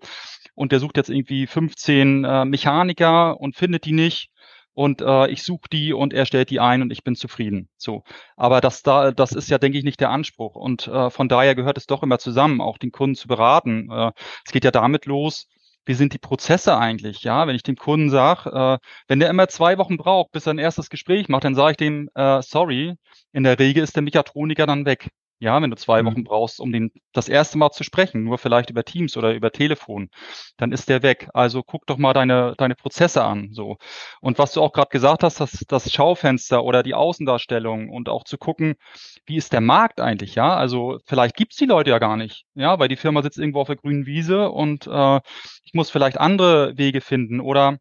und 0.55 0.73
der 0.73 0.81
sucht 0.81 0.97
jetzt 0.97 1.11
irgendwie 1.11 1.47
15 1.47 2.25
äh, 2.25 2.45
Mechaniker 2.45 3.41
und 3.41 3.57
findet 3.57 3.85
die 3.85 3.93
nicht. 3.93 4.31
Und 4.79 5.01
äh, 5.01 5.27
ich 5.29 5.43
suche 5.43 5.69
die 5.73 5.93
und 5.93 6.13
er 6.13 6.25
stellt 6.25 6.51
die 6.51 6.61
ein 6.61 6.83
und 6.83 6.93
ich 6.93 7.03
bin 7.03 7.17
zufrieden. 7.17 7.69
So, 7.77 8.05
aber 8.37 8.61
das 8.61 8.85
da, 8.85 9.11
das 9.11 9.33
ist 9.33 9.51
ja, 9.51 9.59
denke 9.59 9.77
ich, 9.77 9.83
nicht 9.83 9.99
der 9.99 10.11
Anspruch. 10.11 10.55
Und 10.55 10.87
äh, 10.87 11.11
von 11.11 11.29
daher 11.29 11.57
gehört 11.57 11.79
es 11.79 11.89
doch 11.89 12.05
immer 12.05 12.21
zusammen, 12.21 12.61
auch 12.61 12.79
den 12.79 12.93
Kunden 12.93 13.17
zu 13.17 13.27
beraten. 13.27 13.91
Äh, 13.91 14.13
es 14.47 14.53
geht 14.53 14.63
ja 14.63 14.71
damit 14.71 15.07
los, 15.07 15.49
wie 15.89 15.95
sind 15.95 16.13
die 16.13 16.19
Prozesse 16.19 16.77
eigentlich? 16.77 17.23
Ja, 17.23 17.47
wenn 17.47 17.57
ich 17.57 17.63
dem 17.63 17.77
Kunden 17.77 18.11
sage, 18.11 18.51
äh, 18.51 18.79
wenn 19.09 19.21
der 19.21 19.31
immer 19.31 19.49
zwei 19.49 19.79
Wochen 19.79 19.97
braucht, 19.97 20.33
bis 20.33 20.47
er 20.47 20.53
ein 20.53 20.59
erstes 20.59 20.91
Gespräch 20.91 21.29
macht, 21.29 21.45
dann 21.45 21.55
sage 21.55 21.73
ich 21.73 21.77
dem, 21.79 22.11
äh, 22.15 22.43
sorry, 22.43 22.95
in 23.33 23.43
der 23.43 23.59
Regel 23.59 23.83
ist 23.83 23.97
der 23.97 24.03
Mechatroniker 24.03 24.67
dann 24.67 24.85
weg. 24.85 25.09
Ja, 25.41 25.63
wenn 25.63 25.71
du 25.71 25.77
zwei 25.77 26.03
mhm. 26.03 26.07
Wochen 26.07 26.25
brauchst, 26.25 26.61
um 26.61 26.73
den 26.73 26.91
das 27.13 27.29
erste 27.29 27.59
Mal 27.59 27.71
zu 27.71 27.85
sprechen, 27.85 28.25
nur 28.25 28.39
vielleicht 28.39 28.71
über 28.71 28.85
Teams 28.85 29.17
oder 29.17 29.35
über 29.35 29.53
Telefon, 29.53 30.11
dann 30.57 30.73
ist 30.73 30.89
der 30.89 31.03
weg. 31.03 31.29
Also 31.33 31.63
guck 31.63 31.87
doch 31.87 31.97
mal 31.97 32.13
deine 32.13 32.55
deine 32.59 32.75
Prozesse 32.75 33.23
an, 33.23 33.51
so. 33.53 33.77
Und 34.21 34.39
was 34.39 34.53
du 34.53 34.63
auch 34.63 34.73
gerade 34.73 34.91
gesagt 34.91 35.23
hast, 35.23 35.41
das 35.41 35.65
das 35.69 35.93
Schaufenster 35.93 36.65
oder 36.65 36.83
die 36.83 36.95
Außendarstellung 36.95 37.89
und 37.89 38.09
auch 38.09 38.25
zu 38.25 38.37
gucken, 38.37 38.75
wie 39.27 39.37
ist 39.37 39.53
der 39.53 39.61
Markt 39.61 40.01
eigentlich, 40.01 40.35
ja? 40.35 40.57
Also 40.57 40.99
vielleicht 41.07 41.37
gibt's 41.37 41.57
die 41.57 41.67
Leute 41.67 41.91
ja 41.91 41.99
gar 42.01 42.17
nicht, 42.17 42.45
ja, 42.55 42.79
weil 42.81 42.89
die 42.89 42.97
Firma 42.97 43.23
sitzt 43.23 43.39
irgendwo 43.39 43.61
auf 43.61 43.69
der 43.69 43.77
grünen 43.77 44.07
Wiese 44.07 44.51
und 44.51 44.87
äh, 44.89 45.21
ich 45.65 45.73
muss 45.75 45.91
vielleicht 45.91 46.19
andere 46.19 46.77
Wege 46.77 47.01
finden 47.01 47.41
oder 47.41 47.79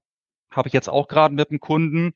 habe 0.52 0.68
ich 0.68 0.74
jetzt 0.74 0.90
auch 0.90 1.08
gerade 1.08 1.34
mit 1.34 1.50
einem 1.50 1.60
Kunden, 1.60 2.14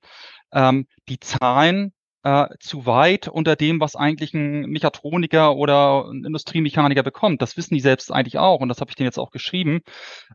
ähm, 0.53 0.87
die 1.09 1.19
Zahlen 1.19 1.93
äh, 2.23 2.47
zu 2.59 2.85
weit 2.85 3.27
unter 3.27 3.55
dem, 3.55 3.79
was 3.79 3.95
eigentlich 3.95 4.33
ein 4.33 4.61
Mechatroniker 4.69 5.55
oder 5.55 6.05
ein 6.09 6.23
Industriemechaniker 6.23 7.03
bekommt. 7.03 7.41
Das 7.41 7.57
wissen 7.57 7.73
die 7.73 7.79
selbst 7.79 8.11
eigentlich 8.11 8.37
auch 8.37 8.59
und 8.61 8.69
das 8.69 8.81
habe 8.81 8.89
ich 8.91 8.95
denen 8.95 9.07
jetzt 9.07 9.19
auch 9.19 9.31
geschrieben, 9.31 9.81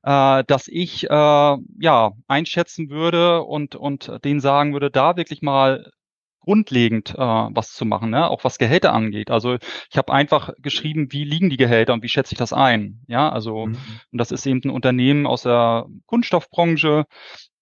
äh, 0.02 0.44
dass 0.46 0.68
ich 0.68 1.04
äh, 1.04 1.08
ja 1.10 2.12
einschätzen 2.28 2.90
würde 2.90 3.42
und 3.42 3.76
und 3.76 4.12
denen 4.24 4.40
sagen 4.40 4.72
würde, 4.72 4.90
da 4.90 5.16
wirklich 5.16 5.42
mal 5.42 5.90
grundlegend 6.46 7.10
äh, 7.10 7.18
was 7.18 7.72
zu 7.72 7.84
machen, 7.84 8.10
ne? 8.10 8.30
auch 8.30 8.44
was 8.44 8.58
Gehälter 8.58 8.92
angeht. 8.94 9.30
Also 9.30 9.56
ich 9.90 9.98
habe 9.98 10.12
einfach 10.12 10.52
geschrieben, 10.58 11.08
wie 11.10 11.24
liegen 11.24 11.50
die 11.50 11.56
Gehälter 11.56 11.92
und 11.92 12.02
wie 12.02 12.08
schätze 12.08 12.34
ich 12.34 12.38
das 12.38 12.52
ein. 12.52 13.00
Ja, 13.08 13.28
also 13.28 13.66
mhm. 13.66 13.76
und 14.12 14.18
das 14.18 14.30
ist 14.30 14.46
eben 14.46 14.60
ein 14.64 14.70
Unternehmen 14.70 15.26
aus 15.26 15.42
der 15.42 15.86
Kunststoffbranche, 16.06 17.04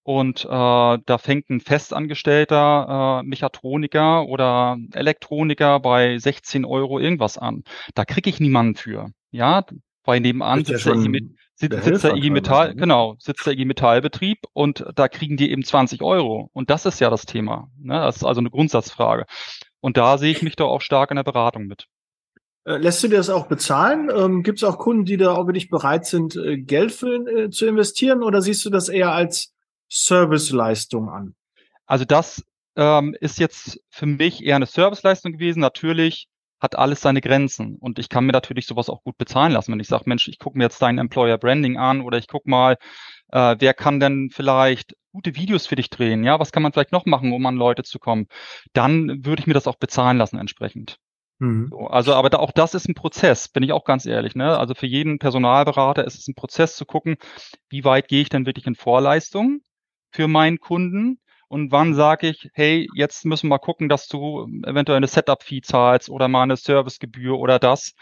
und 0.05 0.45
äh, 0.45 0.47
da 0.47 1.17
fängt 1.17 1.49
ein 1.49 1.59
festangestellter 1.59 3.21
äh, 3.21 3.27
Mechatroniker 3.27 4.27
oder 4.27 4.77
Elektroniker 4.93 5.79
bei 5.79 6.19
16 6.19 6.63
Euro 6.63 6.99
irgendwas 6.99 7.39
an. 7.39 7.63
Da 7.95 8.05
kriege 8.05 8.29
ich 8.29 8.39
niemanden 8.39 8.75
für. 8.75 9.07
Ja, 9.31 9.65
weil 10.03 10.19
nebenan 10.19 10.63
sitzt, 10.63 10.85
ja 10.85 10.93
der 10.93 11.01
IG, 11.01 11.21
sitzt, 11.55 11.83
sitzt 11.83 12.03
der 12.03 12.15
IG 12.15 12.29
Metall, 12.29 12.69
ne? 12.69 12.75
genau, 12.75 13.15
sitzt 13.17 13.47
der 13.47 13.53
IG 13.53 13.65
Metallbetrieb 13.65 14.37
und 14.53 14.85
da 14.93 15.07
kriegen 15.07 15.37
die 15.37 15.49
eben 15.49 15.63
20 15.63 16.03
Euro. 16.03 16.51
Und 16.53 16.69
das 16.69 16.85
ist 16.85 16.99
ja 16.99 17.09
das 17.09 17.25
Thema. 17.25 17.71
Ne? 17.81 17.95
Das 17.95 18.17
ist 18.17 18.23
also 18.23 18.41
eine 18.41 18.51
Grundsatzfrage. 18.51 19.25
Und 19.81 19.97
da 19.97 20.19
sehe 20.19 20.31
ich 20.31 20.43
mich 20.43 20.55
doch 20.55 20.69
auch 20.69 20.81
stark 20.81 21.09
in 21.09 21.15
der 21.15 21.23
Beratung 21.23 21.65
mit. 21.65 21.87
Äh, 22.65 22.77
lässt 22.77 23.01
du 23.01 23.07
dir 23.07 23.17
das 23.17 23.31
auch 23.31 23.47
bezahlen? 23.47 24.11
Ähm, 24.15 24.43
Gibt 24.43 24.59
es 24.59 24.63
auch 24.63 24.77
Kunden, 24.77 25.05
die 25.05 25.17
da 25.17 25.33
auch 25.33 25.47
wirklich 25.47 25.71
bereit 25.71 26.05
sind, 26.05 26.35
äh, 26.35 26.59
Geld 26.59 26.91
für, 26.91 27.27
äh, 27.27 27.49
zu 27.49 27.65
investieren 27.65 28.21
oder 28.21 28.43
siehst 28.43 28.63
du 28.65 28.69
das 28.69 28.87
eher 28.87 29.11
als 29.11 29.54
Serviceleistung 29.89 31.09
an? 31.09 31.35
Also 31.85 32.05
das 32.05 32.43
ähm, 32.75 33.15
ist 33.19 33.39
jetzt 33.39 33.79
für 33.89 34.05
mich 34.05 34.43
eher 34.43 34.55
eine 34.55 34.65
Serviceleistung 34.65 35.33
gewesen. 35.33 35.59
Natürlich 35.59 36.27
hat 36.59 36.75
alles 36.75 37.01
seine 37.01 37.21
Grenzen 37.21 37.77
und 37.77 37.99
ich 37.99 38.09
kann 38.09 38.25
mir 38.25 38.31
natürlich 38.31 38.65
sowas 38.65 38.89
auch 38.89 39.03
gut 39.03 39.17
bezahlen 39.17 39.51
lassen, 39.51 39.71
wenn 39.71 39.79
ich 39.79 39.87
sage, 39.87 40.03
Mensch, 40.07 40.27
ich 40.27 40.39
gucke 40.39 40.57
mir 40.57 40.63
jetzt 40.63 40.81
dein 40.81 40.97
Employer 40.97 41.37
Branding 41.37 41.77
an 41.77 42.01
oder 42.01 42.17
ich 42.17 42.27
gucke 42.27 42.49
mal, 42.49 42.77
äh, 43.31 43.55
wer 43.59 43.73
kann 43.73 43.99
denn 43.99 44.29
vielleicht 44.31 44.95
gute 45.11 45.35
Videos 45.35 45.67
für 45.67 45.75
dich 45.75 45.89
drehen? 45.89 46.23
Ja, 46.23 46.39
was 46.39 46.51
kann 46.51 46.63
man 46.63 46.73
vielleicht 46.73 46.91
noch 46.91 47.05
machen, 47.05 47.33
um 47.33 47.45
an 47.45 47.55
Leute 47.55 47.83
zu 47.83 47.99
kommen? 47.99 48.27
Dann 48.73 49.25
würde 49.25 49.41
ich 49.41 49.47
mir 49.47 49.53
das 49.53 49.67
auch 49.67 49.75
bezahlen 49.75 50.17
lassen 50.17 50.39
entsprechend. 50.39 50.97
Mhm. 51.39 51.67
So, 51.69 51.87
also, 51.87 52.13
aber 52.13 52.29
da, 52.29 52.39
auch 52.39 52.51
das 52.51 52.73
ist 52.73 52.87
ein 52.87 52.95
Prozess, 52.95 53.49
bin 53.49 53.63
ich 53.63 53.73
auch 53.73 53.83
ganz 53.83 54.05
ehrlich. 54.05 54.35
Ne? 54.35 54.57
Also 54.57 54.73
für 54.73 54.87
jeden 54.87 55.19
Personalberater 55.19 56.05
ist 56.05 56.17
es 56.17 56.27
ein 56.27 56.35
Prozess 56.35 56.75
zu 56.75 56.85
gucken, 56.85 57.17
wie 57.69 57.83
weit 57.83 58.07
gehe 58.07 58.21
ich 58.21 58.29
denn 58.29 58.45
wirklich 58.45 58.67
in 58.67 58.75
Vorleistung 58.75 59.61
für 60.15 60.27
meinen 60.27 60.59
Kunden 60.59 61.19
und 61.47 61.71
wann 61.71 61.93
sage 61.93 62.29
ich, 62.29 62.49
hey, 62.53 62.87
jetzt 62.95 63.25
müssen 63.25 63.49
wir 63.49 63.59
gucken, 63.59 63.89
dass 63.89 64.07
du 64.07 64.47
eventuell 64.65 64.97
eine 64.97 65.07
Setup-Fee 65.07 65.61
zahlst 65.61 66.09
oder 66.09 66.27
mal 66.27 66.43
eine 66.43 66.55
Servicegebühr 66.55 67.37
oder 67.37 67.59
das. 67.59 67.93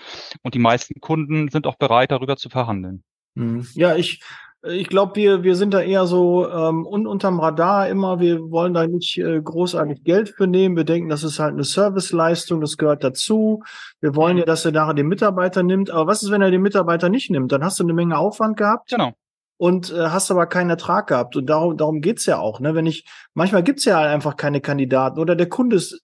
Und 0.44 0.54
die 0.54 0.60
meisten 0.60 1.02
Kunden 1.02 1.50
sind 1.50 1.68
auch 1.68 1.76
bereit, 1.76 2.12
darüber 2.12 2.38
zu 2.38 2.50
verhandeln. 2.50 3.04
Mhm. 3.36 3.68
Ja, 3.74 3.96
ich 3.96 4.22
ich 4.66 4.88
glaube, 4.88 5.18
wir, 5.18 5.44
wir 5.44 5.58
sind 5.58 5.74
da 5.74 5.82
eher 5.82 6.06
so 6.06 6.50
ähm, 6.50 6.88
un 6.88 7.06
unterm 7.06 7.42
Radar 7.42 7.90
immer. 7.90 8.22
Wir 8.22 8.40
wollen 8.50 8.74
da 8.74 8.88
nicht 8.88 9.18
äh, 9.18 9.42
großartig 9.42 10.06
Geld 10.06 10.30
für 10.30 10.48
nehmen. 10.48 10.78
Wir 10.78 10.86
denken, 10.86 11.10
das 11.10 11.24
ist 11.26 11.38
halt 11.38 11.52
eine 11.52 11.66
Serviceleistung, 11.66 12.62
das 12.62 12.78
gehört 12.78 13.04
dazu. 13.04 13.62
Wir 14.00 14.16
wollen 14.16 14.38
ja, 14.38 14.46
dass 14.46 14.64
er 14.64 14.72
nachher 14.72 14.94
den 14.94 15.08
Mitarbeiter 15.08 15.64
nimmt. 15.64 15.92
Aber 15.92 16.08
was 16.08 16.24
ist, 16.24 16.32
wenn 16.32 16.42
er 16.42 16.50
den 16.50 16.62
Mitarbeiter 16.62 17.10
nicht 17.10 17.30
nimmt? 17.30 17.52
Dann 17.52 17.62
hast 17.62 17.78
du 17.80 17.84
eine 17.84 17.94
Menge 17.94 18.18
Aufwand 18.18 18.56
gehabt. 18.56 18.90
Genau. 18.90 19.12
Und 19.58 19.92
äh, 19.92 20.08
hast 20.10 20.32
aber 20.32 20.48
keinen 20.48 20.72
Ertrag 20.72 21.08
gehabt. 21.08 21.36
Und 21.36 21.46
darum, 21.46 21.78
darum 21.78 22.02
geht's 22.02 22.26
ja 22.26 22.40
auch. 22.40 22.60
Ne? 22.60 22.76
Wenn 22.76 22.86
ich, 22.86 23.06
manchmal 23.34 23.64
gibt's 23.64 23.86
ja 23.86 24.00
einfach 24.00 24.36
keine 24.36 24.62
Kandidaten 24.62 25.20
oder 25.20 25.36
der 25.36 25.48
Kunde 25.48 25.76
ist, 25.78 26.02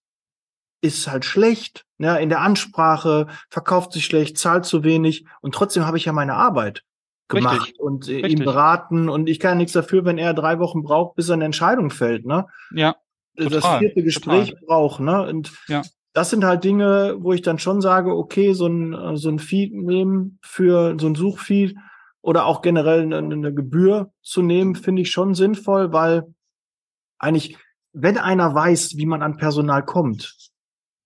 ist 0.81 1.09
halt 1.09 1.25
schlecht, 1.25 1.85
ja, 1.97 2.13
ne? 2.13 2.21
in 2.21 2.29
der 2.29 2.41
Ansprache, 2.41 3.27
verkauft 3.49 3.91
sich 3.91 4.05
schlecht, 4.05 4.37
zahlt 4.37 4.65
zu 4.65 4.83
wenig 4.83 5.25
und 5.41 5.53
trotzdem 5.53 5.85
habe 5.85 5.97
ich 5.97 6.05
ja 6.05 6.13
meine 6.13 6.35
Arbeit 6.35 6.83
gemacht 7.29 7.61
Richtig. 7.61 7.79
und 7.79 8.09
äh, 8.09 8.27
ihm 8.27 8.39
beraten. 8.39 9.07
Und 9.07 9.29
ich 9.29 9.39
kann 9.39 9.57
nichts 9.57 9.73
dafür, 9.73 10.03
wenn 10.03 10.17
er 10.17 10.33
drei 10.33 10.59
Wochen 10.59 10.83
braucht, 10.83 11.15
bis 11.15 11.29
er 11.29 11.35
eine 11.35 11.45
Entscheidung 11.45 11.91
fällt. 11.91 12.25
Ne? 12.25 12.47
Ja. 12.73 12.95
Total, 13.37 13.61
das 13.61 13.77
vierte 13.77 14.03
Gespräch 14.03 14.49
total. 14.49 14.65
braucht. 14.65 14.99
Ne? 14.99 15.27
Und 15.27 15.53
ja. 15.67 15.83
das 16.13 16.31
sind 16.31 16.43
halt 16.43 16.63
Dinge, 16.63 17.15
wo 17.19 17.31
ich 17.31 17.41
dann 17.41 17.59
schon 17.59 17.79
sage, 17.81 18.15
okay, 18.15 18.53
so 18.53 18.67
ein, 18.67 18.93
äh, 18.93 19.15
so 19.15 19.29
ein 19.29 19.39
Feed 19.39 19.73
nehmen 19.73 20.39
für 20.41 20.97
so 20.99 21.07
ein 21.07 21.15
Suchfeed 21.15 21.77
oder 22.21 22.45
auch 22.45 22.61
generell 22.61 23.01
eine, 23.01 23.17
eine 23.17 23.53
Gebühr 23.53 24.11
zu 24.21 24.41
nehmen, 24.41 24.75
finde 24.75 25.01
ich 25.01 25.11
schon 25.11 25.35
sinnvoll, 25.35 25.93
weil 25.93 26.33
eigentlich, 27.17 27.57
wenn 27.93 28.17
einer 28.17 28.53
weiß, 28.53 28.97
wie 28.97 29.05
man 29.05 29.21
an 29.21 29.37
Personal 29.37 29.83
kommt, 29.83 30.35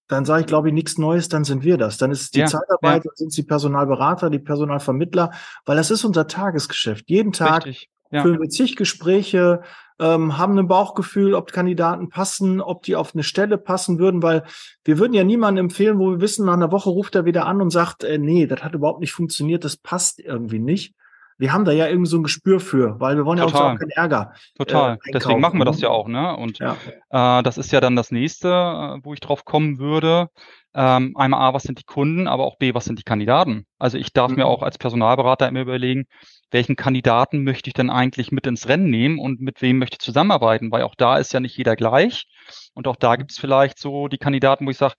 dann 0.08 0.26
sage 0.26 0.42
ich, 0.42 0.48
glaube 0.48 0.68
ich, 0.68 0.74
nichts 0.74 0.98
Neues, 0.98 1.30
dann 1.30 1.44
sind 1.44 1.64
wir 1.64 1.78
das. 1.78 1.98
Dann 1.98 2.12
ist 2.12 2.36
die 2.36 2.40
ja, 2.40 2.46
Zeitarbeit, 2.46 3.06
ja. 3.06 3.12
sind 3.16 3.30
es 3.30 3.36
die 3.36 3.44
Personalberater, 3.44 4.30
die 4.30 4.40
Personalvermittler, 4.40 5.32
weil 5.66 5.78
das 5.78 5.92
ist 5.92 6.04
unser 6.04 6.28
Tagesgeschäft. 6.28 7.10
Jeden 7.10 7.32
Tag 7.32 7.66
ja. 8.12 8.22
führen 8.22 8.42
wir 8.42 8.50
zig 8.50 8.76
Gespräche, 8.76 9.62
ähm, 10.00 10.38
haben 10.38 10.58
ein 10.58 10.68
Bauchgefühl, 10.68 11.34
ob 11.36 11.52
Kandidaten 11.52 12.10
passen, 12.10 12.60
ob 12.60 12.84
die 12.84 12.96
auf 12.96 13.14
eine 13.14 13.24
Stelle 13.24 13.58
passen 13.58 13.98
würden, 13.98 14.22
weil 14.22 14.44
wir 14.84 15.00
würden 15.00 15.14
ja 15.14 15.24
niemanden 15.24 15.60
empfehlen, 15.60 16.00
wo 16.00 16.12
wir 16.12 16.22
wissen, 16.22 16.46
nach 16.46 16.54
einer 16.54 16.72
Woche 16.72 16.90
ruft 16.90 17.16
er 17.16 17.26
wieder 17.26 17.46
an 17.46 17.62
und 17.62 17.70
sagt, 17.70 18.04
äh, 18.04 18.18
nee, 18.18 18.46
das 18.46 18.64
hat 18.64 18.74
überhaupt 18.74 19.00
nicht 19.00 19.14
funktioniert, 19.14 19.64
das 19.64 19.78
passt 19.78 20.20
irgendwie 20.20 20.60
nicht 20.60 20.96
wir 21.44 21.52
haben 21.52 21.66
da 21.66 21.74
ja 21.74 21.90
irgendwie 21.90 22.10
so 22.10 22.16
ein 22.16 22.24
Gespür 22.24 22.62
für, 22.62 23.02
weil 23.02 23.18
wir 23.18 23.26
wollen 23.26 23.38
ja 23.38 23.44
Total. 23.44 23.74
auch 23.74 23.78
keinen 23.78 23.90
Ärger. 23.90 24.34
Total. 24.58 24.94
Äh, 24.94 25.12
Deswegen 25.12 25.42
machen 25.42 25.60
wir 25.60 25.66
das 25.66 25.82
ja 25.82 25.90
auch, 25.90 26.08
ne? 26.08 26.38
Und 26.38 26.60
ja. 26.60 26.78
äh, 27.10 27.44
das 27.44 27.58
ist 27.58 27.74
ja 27.74 27.82
dann 27.82 27.98
das 27.98 28.12
nächste, 28.12 28.48
äh, 28.48 29.00
wo 29.04 29.14
ich 29.14 29.20
drauf 29.20 29.44
kommen 29.44 29.78
würde. 29.78 30.30
Ähm, 30.74 31.18
einmal 31.18 31.42
A, 31.42 31.54
was 31.54 31.64
sind 31.64 31.80
die 31.80 31.84
Kunden, 31.84 32.30
aber 32.30 32.46
auch 32.46 32.58
B, 32.58 32.74
was 32.74 32.86
sind 32.86 32.98
die 32.98 33.04
Kandidaten? 33.04 33.66
Also 33.78 33.98
ich 33.98 34.14
darf 34.14 34.32
mhm. 34.32 34.38
mir 34.38 34.46
auch 34.46 34.64
als 34.64 34.78
Personalberater 34.78 35.50
immer 35.50 35.60
überlegen, 35.60 36.06
welchen 36.50 36.78
Kandidaten 36.78 37.44
möchte 37.44 37.70
ich 37.70 37.74
denn 37.74 37.90
eigentlich 37.90 38.32
mit 38.32 38.48
ins 38.48 38.70
Rennen 38.70 38.90
nehmen 38.90 39.20
und 39.20 39.42
mit 39.42 39.62
wem 39.62 39.80
möchte 39.80 39.96
ich 39.96 40.00
zusammenarbeiten, 40.00 40.72
weil 40.72 40.84
auch 40.84 40.96
da 40.96 41.18
ist 41.18 41.34
ja 41.34 41.42
nicht 41.42 41.58
jeder 41.58 41.76
gleich. 41.76 42.26
Und 42.74 42.88
auch 42.88 42.96
da 42.96 43.18
gibt 43.18 43.32
es 43.32 43.38
vielleicht 43.38 43.80
so 43.80 44.08
die 44.08 44.18
Kandidaten, 44.18 44.66
wo 44.66 44.70
ich 44.70 44.78
sage, 44.78 44.96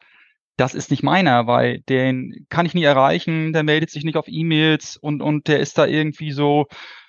das 0.57 0.75
ist 0.75 0.91
nicht 0.91 1.03
meiner, 1.03 1.47
weil 1.47 1.81
den 1.81 2.47
kann 2.49 2.67
ich 2.67 2.75
nie 2.75 2.85
erreichen, 2.85 3.53
der 3.53 3.63
meldet 3.63 3.91
sich 3.91 4.05
nicht 4.05 4.17
auf 4.17 4.27
E-Mails 4.29 4.97
und, 4.97 5.21
und 5.23 5.49
der 5.49 5.61
ist 5.61 5.79
da 5.79 5.87
irgendwie 5.87 6.33
so, 6.33 6.67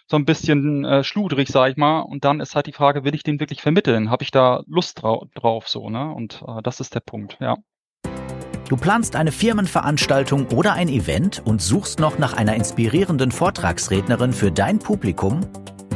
so 0.08 0.18
ein 0.18 0.26
bisschen 0.26 0.86
äh, 0.86 1.04
schludrig, 1.04 1.50
sag 1.50 1.72
ich 1.72 1.78
mal. 1.78 2.02
Und 2.02 2.26
dann 2.26 2.40
ist 2.40 2.56
halt 2.56 2.68
die 2.68 2.74
Frage, 2.74 3.04
will 3.04 3.16
ich 3.16 3.24
den 3.24 3.40
wirklich 3.40 3.62
vermitteln? 3.62 4.10
Habe 4.10 4.24
ich 4.24 4.32
da 4.32 4.64
Lust 4.68 5.02
drau 5.02 5.28
drauf 5.34 5.68
so, 5.68 5.90
ne? 5.90 6.12
Und 6.12 6.44
äh, 6.48 6.62
das 6.64 6.80
ist 6.80 6.96
der 6.96 7.00
Punkt, 7.02 7.38
ja. 7.40 7.58
Du 8.68 8.78
planst 8.78 9.16
eine 9.16 9.32
Firmenveranstaltung 9.32 10.48
oder 10.48 10.74
ein 10.74 10.90
Event 10.90 11.42
und 11.46 11.62
suchst 11.62 12.00
noch 12.00 12.18
nach 12.18 12.34
einer 12.34 12.56
inspirierenden 12.56 13.32
Vortragsrednerin 13.32 14.34
für 14.34 14.52
dein 14.52 14.80
Publikum? 14.80 15.42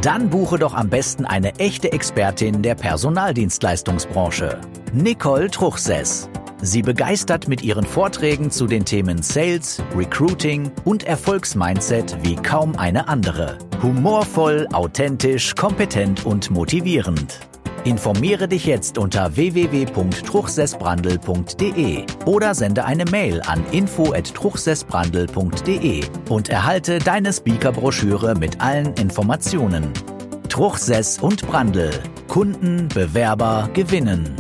Dann 0.03 0.29
buche 0.29 0.59
doch 0.59 0.75
am 0.75 0.87
besten 0.87 1.25
eine 1.25 1.55
echte 1.55 1.91
Expertin 1.91 2.61
der 2.61 2.75
Personaldienstleistungsbranche. 2.75 4.61
Nicole 4.93 5.49
Truchsess. 5.49 6.29
Sie 6.61 6.81
begeistert 6.81 7.47
mit 7.47 7.63
ihren 7.63 7.85
Vorträgen 7.85 8.51
zu 8.51 8.67
den 8.67 8.83
Themen 8.83 9.21
Sales, 9.21 9.81
Recruiting 9.95 10.69
und 10.83 11.05
Erfolgsmindset 11.05 12.17
wie 12.21 12.35
kaum 12.35 12.75
eine 12.75 13.07
andere. 13.07 13.57
Humorvoll, 13.81 14.67
authentisch, 14.73 15.55
kompetent 15.55 16.25
und 16.25 16.51
motivierend. 16.51 17.39
Informiere 17.85 18.49
dich 18.49 18.65
jetzt 18.65 18.97
unter 18.97 19.37
www.truchsessbrandel.de 19.37 22.03
oder 22.25 22.53
sende 22.53 22.83
eine 22.83 23.05
Mail 23.05 23.39
an 23.41 23.65
info@truchsessbrandel.de 23.71 26.03
und 26.27 26.49
erhalte 26.49 26.99
deine 26.99 27.31
Speakerbroschüre 27.31 28.35
mit 28.35 28.59
allen 28.59 28.93
Informationen. 28.95 29.93
Truchsess 30.49 31.19
und 31.19 31.47
Brandel. 31.47 31.91
Kunden, 32.27 32.89
Bewerber 32.89 33.69
gewinnen. 33.73 34.35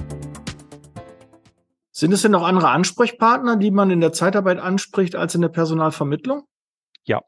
Sind 1.99 2.13
es 2.13 2.21
denn 2.21 2.31
noch 2.31 2.43
andere 2.43 2.69
Ansprechpartner, 2.69 3.57
die 3.57 3.71
man 3.71 3.91
in 3.91 3.99
der 3.99 4.13
Zeitarbeit 4.13 4.57
anspricht 4.57 5.17
als 5.17 5.35
in 5.35 5.41
der 5.41 5.49
Personalvermittlung? 5.49 6.43
Ja. 7.03 7.19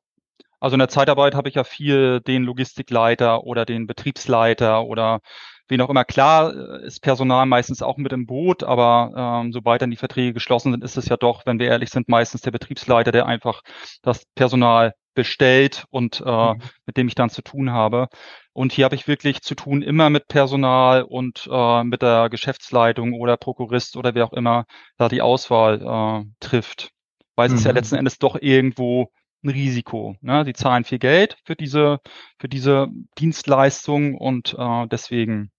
Also 0.62 0.76
in 0.76 0.80
der 0.80 0.88
Zeitarbeit 0.88 1.36
habe 1.36 1.50
ich 1.50 1.56
ja 1.56 1.66
viel 1.66 2.22
den 2.22 2.44
Logistikleiter 2.44 3.44
oder 3.44 3.66
den 3.66 3.86
Betriebsleiter 3.86 4.86
oder 4.86 5.20
wen 5.68 5.82
auch 5.82 5.90
immer. 5.90 6.06
Klar 6.06 6.54
äh, 6.54 6.86
ist 6.86 7.02
Personal 7.02 7.48
meistens 7.48 7.82
auch 7.82 7.98
mit 7.98 8.14
im 8.14 8.26
Boot, 8.26 8.64
aber 8.64 9.42
ähm, 9.44 9.52
sobald 9.52 9.82
dann 9.82 9.92
die 9.92 9.98
Verträge 9.98 10.32
geschlossen 10.32 10.72
sind, 10.72 10.86
ist 10.86 10.96
es 10.96 11.10
ja 11.10 11.18
doch, 11.18 11.46
wenn 11.46 11.60
wir 11.60 11.68
ehrlich 11.68 11.90
sind, 11.90 12.08
meistens 12.08 12.40
der 12.40 12.52
Betriebsleiter, 12.52 13.12
der 13.12 13.26
einfach 13.26 13.64
das 14.02 14.24
Personal 14.36 14.94
bestellt 15.14 15.84
und 15.90 16.24
äh, 16.26 16.54
mhm. 16.54 16.62
mit 16.86 16.96
dem 16.96 17.10
ich 17.10 17.16
dann 17.16 17.30
zu 17.30 17.42
tun 17.42 17.72
habe. 17.72 18.08
Und 18.54 18.74
hier 18.74 18.86
habe 18.86 18.96
ich 18.96 19.08
wirklich 19.08 19.42
zu 19.42 19.56
tun 19.56 19.82
immer 19.82 20.10
mit 20.10 20.28
Personal 20.28 21.04
und 21.04 21.48
äh, 21.50 21.84
mit 21.84 22.02
der 22.02 22.30
Geschäftsleitung 22.30 23.14
oder 23.14 23.38
Prokurist 23.38 23.96
oder 23.96 24.14
wer 24.14 24.26
auch 24.26 24.34
immer 24.34 24.66
da 24.98 25.08
die 25.08 25.22
Auswahl 25.22 25.82
äh, 25.82 26.26
trifft. 26.40 26.92
Weil 27.36 27.48
es 27.48 27.54
mhm. 27.54 27.58
ist 27.58 27.64
ja 27.66 27.72
mhm. 27.72 27.78
letzten 27.78 27.96
Endes 27.96 28.20
doch 28.20 28.38
irgendwo 28.40 29.12
ein 29.44 29.50
Risiko. 29.50 30.16
Ne? 30.22 30.44
Sie 30.46 30.54
zahlen 30.54 30.84
viel 30.84 31.00
Geld 31.00 31.38
für 31.46 31.56
diese, 31.56 32.00
für 32.40 32.50
diese 32.50 32.88
Dienstleistung 33.18 34.16
und 34.18 34.56
äh, 34.58 34.88
deswegen 34.88 35.52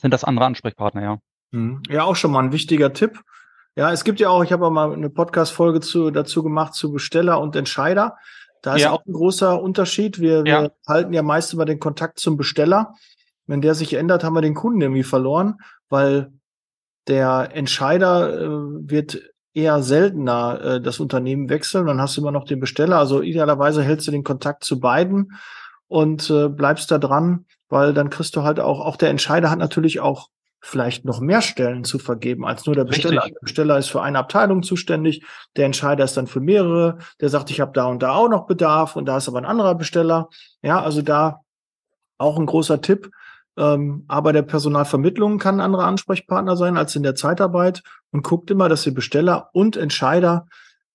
sind 0.00 0.12
das 0.12 0.24
andere 0.24 0.46
Ansprechpartner, 0.46 1.02
ja. 1.02 1.18
Mhm. 1.50 1.82
Ja, 1.88 2.04
auch 2.04 2.16
schon 2.16 2.30
mal 2.30 2.44
ein 2.44 2.52
wichtiger 2.52 2.92
Tipp. 2.92 3.20
Ja, 3.74 3.92
es 3.92 4.04
gibt 4.04 4.20
ja 4.20 4.28
auch, 4.28 4.42
ich 4.42 4.52
habe 4.52 4.66
auch 4.66 4.70
mal 4.70 4.92
eine 4.92 5.08
Podcast-Folge 5.08 5.80
zu, 5.80 6.10
dazu 6.10 6.42
gemacht 6.42 6.74
zu 6.74 6.92
Besteller 6.92 7.40
und 7.40 7.56
Entscheider. 7.56 8.16
Da 8.62 8.76
ist 8.76 8.82
ja. 8.82 8.90
auch 8.90 9.04
ein 9.06 9.12
großer 9.12 9.60
Unterschied. 9.60 10.20
Wir, 10.20 10.44
ja. 10.46 10.62
wir 10.62 10.72
halten 10.86 11.12
ja 11.12 11.22
meist 11.22 11.52
immer 11.52 11.64
den 11.64 11.80
Kontakt 11.80 12.18
zum 12.18 12.36
Besteller. 12.36 12.94
Wenn 13.46 13.60
der 13.60 13.74
sich 13.74 13.94
ändert, 13.94 14.24
haben 14.24 14.34
wir 14.34 14.42
den 14.42 14.54
Kunden 14.54 14.80
irgendwie 14.80 15.02
verloren, 15.02 15.58
weil 15.88 16.32
der 17.06 17.50
Entscheider 17.54 18.40
äh, 18.40 18.48
wird 18.48 19.22
eher 19.54 19.82
seltener 19.82 20.60
äh, 20.62 20.80
das 20.80 21.00
Unternehmen 21.00 21.48
wechseln. 21.48 21.86
Dann 21.86 22.00
hast 22.00 22.16
du 22.16 22.20
immer 22.20 22.32
noch 22.32 22.44
den 22.44 22.60
Besteller. 22.60 22.98
Also 22.98 23.22
idealerweise 23.22 23.82
hältst 23.82 24.06
du 24.06 24.12
den 24.12 24.24
Kontakt 24.24 24.64
zu 24.64 24.78
beiden 24.78 25.32
und 25.88 26.28
äh, 26.30 26.48
bleibst 26.48 26.90
da 26.90 26.98
dran, 26.98 27.46
weil 27.68 27.94
dann 27.94 28.10
kriegst 28.10 28.36
du 28.36 28.42
halt 28.42 28.60
auch, 28.60 28.80
auch 28.80 28.96
der 28.96 29.10
Entscheider 29.10 29.50
hat 29.50 29.58
natürlich 29.58 30.00
auch 30.00 30.28
vielleicht 30.60 31.04
noch 31.04 31.20
mehr 31.20 31.40
Stellen 31.40 31.84
zu 31.84 31.98
vergeben 31.98 32.44
als 32.44 32.66
nur 32.66 32.74
der 32.74 32.84
Besteller. 32.84 33.22
Richtig. 33.22 33.34
Der 33.34 33.40
Besteller 33.40 33.78
ist 33.78 33.88
für 33.88 34.02
eine 34.02 34.18
Abteilung 34.18 34.62
zuständig, 34.62 35.22
der 35.56 35.66
Entscheider 35.66 36.04
ist 36.04 36.16
dann 36.16 36.26
für 36.26 36.40
mehrere, 36.40 36.98
der 37.20 37.28
sagt, 37.28 37.50
ich 37.50 37.60
habe 37.60 37.72
da 37.72 37.86
und 37.86 38.02
da 38.02 38.12
auch 38.12 38.28
noch 38.28 38.46
Bedarf 38.46 38.96
und 38.96 39.06
da 39.06 39.18
ist 39.18 39.28
aber 39.28 39.38
ein 39.38 39.44
anderer 39.44 39.74
Besteller. 39.74 40.28
Ja, 40.62 40.82
also 40.82 41.02
da 41.02 41.40
auch 42.18 42.38
ein 42.38 42.46
großer 42.46 42.80
Tipp. 42.80 43.10
Ähm, 43.56 44.04
aber 44.06 44.32
der 44.32 44.42
Personalvermittlung 44.42 45.38
kann 45.38 45.56
ein 45.56 45.64
anderer 45.64 45.86
Ansprechpartner 45.86 46.56
sein 46.56 46.76
als 46.76 46.94
in 46.94 47.02
der 47.02 47.16
Zeitarbeit 47.16 47.82
und 48.12 48.22
guckt 48.22 48.50
immer, 48.50 48.68
dass 48.68 48.86
ihr 48.86 48.94
Besteller 48.94 49.50
und 49.52 49.76
Entscheider 49.76 50.46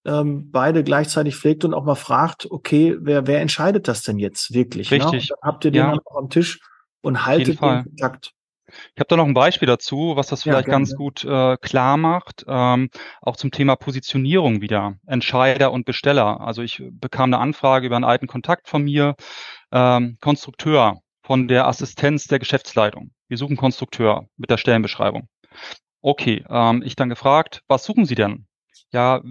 ähm, 0.06 0.50
beide 0.52 0.84
gleichzeitig 0.84 1.36
pflegt 1.36 1.66
und 1.66 1.74
auch 1.74 1.84
mal 1.84 1.96
fragt, 1.96 2.50
okay, 2.52 2.98
wer, 3.00 3.28
wer 3.28 3.42
entscheidet 3.42 3.88
das 3.88 4.02
denn 4.04 4.20
jetzt 4.20 4.54
wirklich? 4.54 4.92
Ne? 4.92 4.98
Richtig. 4.98 5.30
Ne? 5.30 5.36
habt 5.42 5.66
ihr 5.66 5.72
den 5.72 5.84
ja. 5.84 5.94
auch 5.94 6.18
am 6.18 6.30
Tisch 6.30 6.60
und 7.02 7.26
haltet 7.26 7.62
den 7.62 7.84
Kontakt. 7.84 8.34
Ich 8.96 9.00
habe 9.00 9.08
da 9.08 9.18
noch 9.18 9.26
ein 9.26 9.34
Beispiel 9.34 9.68
dazu, 9.68 10.14
was 10.16 10.28
das 10.28 10.44
vielleicht 10.44 10.68
ja, 10.68 10.72
ganz 10.72 10.96
gut 10.96 11.24
äh, 11.24 11.58
klar 11.58 11.98
macht, 11.98 12.46
ähm, 12.48 12.90
auch 13.22 13.36
zum 13.36 13.52
Thema 13.52 13.76
Positionierung 13.76 14.62
wieder, 14.62 14.96
Entscheider 15.06 15.72
und 15.72 15.86
Besteller. 15.86 16.42
Also 16.42 16.62
ich 16.62 16.84
bekam 16.92 17.34
eine 17.34 17.40
Anfrage 17.40 17.88
über 17.88 17.96
einen 17.96 18.06
alten 18.06 18.28
Kontakt 18.28 18.68
von 18.68 18.84
mir, 18.84 19.16
ähm, 19.72 20.18
Konstrukteur 20.22 21.02
von 21.24 21.48
der 21.48 21.68
Assistenz 21.68 22.28
der 22.28 22.40
Geschäftsleitung. 22.40 23.12
Wir 23.28 23.38
suchen 23.38 23.58
Konstrukteur 23.58 24.28
mit 24.38 24.50
der 24.50 24.58
Stellenbeschreibung. 24.58 25.28
Okay, 26.02 26.44
ähm, 26.50 26.84
ich 26.84 26.96
dann 26.96 27.10
gefragt, 27.10 27.62
was 27.68 27.86
suchen 27.86 28.06
Sie 28.06 28.16
denn? 28.16 28.46
Ja, 28.92 29.22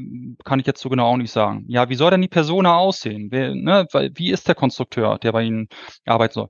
kann 0.45 0.59
ich 0.59 0.67
jetzt 0.67 0.81
so 0.81 0.89
genau 0.89 1.07
auch 1.07 1.17
nicht 1.17 1.31
sagen. 1.31 1.65
Ja, 1.69 1.89
wie 1.89 1.95
soll 1.95 2.11
denn 2.11 2.21
die 2.21 2.29
Persona 2.29 2.77
aussehen? 2.77 3.29
Wer, 3.31 3.55
ne, 3.55 3.87
wie 3.93 4.33
ist 4.33 4.49
der 4.49 4.57
Konstrukteur, 4.57 5.19
der 5.19 5.31
bei 5.33 5.45
Ihnen 5.45 5.69
arbeiten 6.05 6.35
soll? 6.35 6.49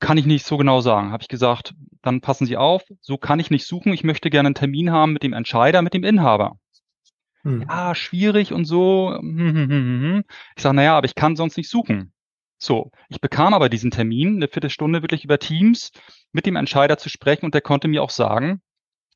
Kann 0.00 0.18
ich 0.18 0.26
nicht 0.26 0.44
so 0.44 0.58
genau 0.58 0.80
sagen. 0.80 1.10
Habe 1.10 1.22
ich 1.22 1.28
gesagt, 1.28 1.72
dann 2.08 2.20
passen 2.20 2.46
Sie 2.46 2.56
auf, 2.56 2.84
so 3.00 3.18
kann 3.18 3.38
ich 3.38 3.50
nicht 3.50 3.66
suchen. 3.66 3.92
Ich 3.92 4.02
möchte 4.02 4.30
gerne 4.30 4.48
einen 4.48 4.54
Termin 4.54 4.90
haben 4.90 5.12
mit 5.12 5.22
dem 5.22 5.32
Entscheider, 5.32 5.82
mit 5.82 5.94
dem 5.94 6.04
Inhaber. 6.04 6.58
Hm. 7.42 7.66
Ja, 7.68 7.94
schwierig 7.94 8.52
und 8.52 8.64
so. 8.64 9.14
Ich 10.56 10.62
sage, 10.62 10.74
naja, 10.74 10.96
aber 10.96 11.04
ich 11.04 11.14
kann 11.14 11.36
sonst 11.36 11.56
nicht 11.56 11.70
suchen. 11.70 12.12
So, 12.58 12.90
ich 13.08 13.20
bekam 13.20 13.54
aber 13.54 13.68
diesen 13.68 13.92
Termin, 13.92 14.36
eine 14.36 14.48
Viertelstunde 14.48 15.02
wirklich 15.02 15.22
über 15.24 15.38
Teams, 15.38 15.92
mit 16.32 16.44
dem 16.46 16.56
Entscheider 16.56 16.98
zu 16.98 17.08
sprechen 17.08 17.44
und 17.44 17.54
der 17.54 17.60
konnte 17.60 17.86
mir 17.86 18.02
auch 18.02 18.10
sagen, 18.10 18.62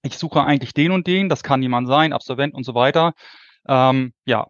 ich 0.03 0.17
suche 0.17 0.45
eigentlich 0.45 0.75
den 0.75 0.93
und 0.93 1.07
den, 1.07 1.29
das 1.29 1.43
kann 1.43 1.63
jemand 1.63 1.89
sein, 1.89 2.13
Absolvent 2.13 2.55
und 2.55 2.65
so 2.65 2.75
weiter. 2.75 3.15
Ähm, 3.67 4.13
ja, 4.27 4.49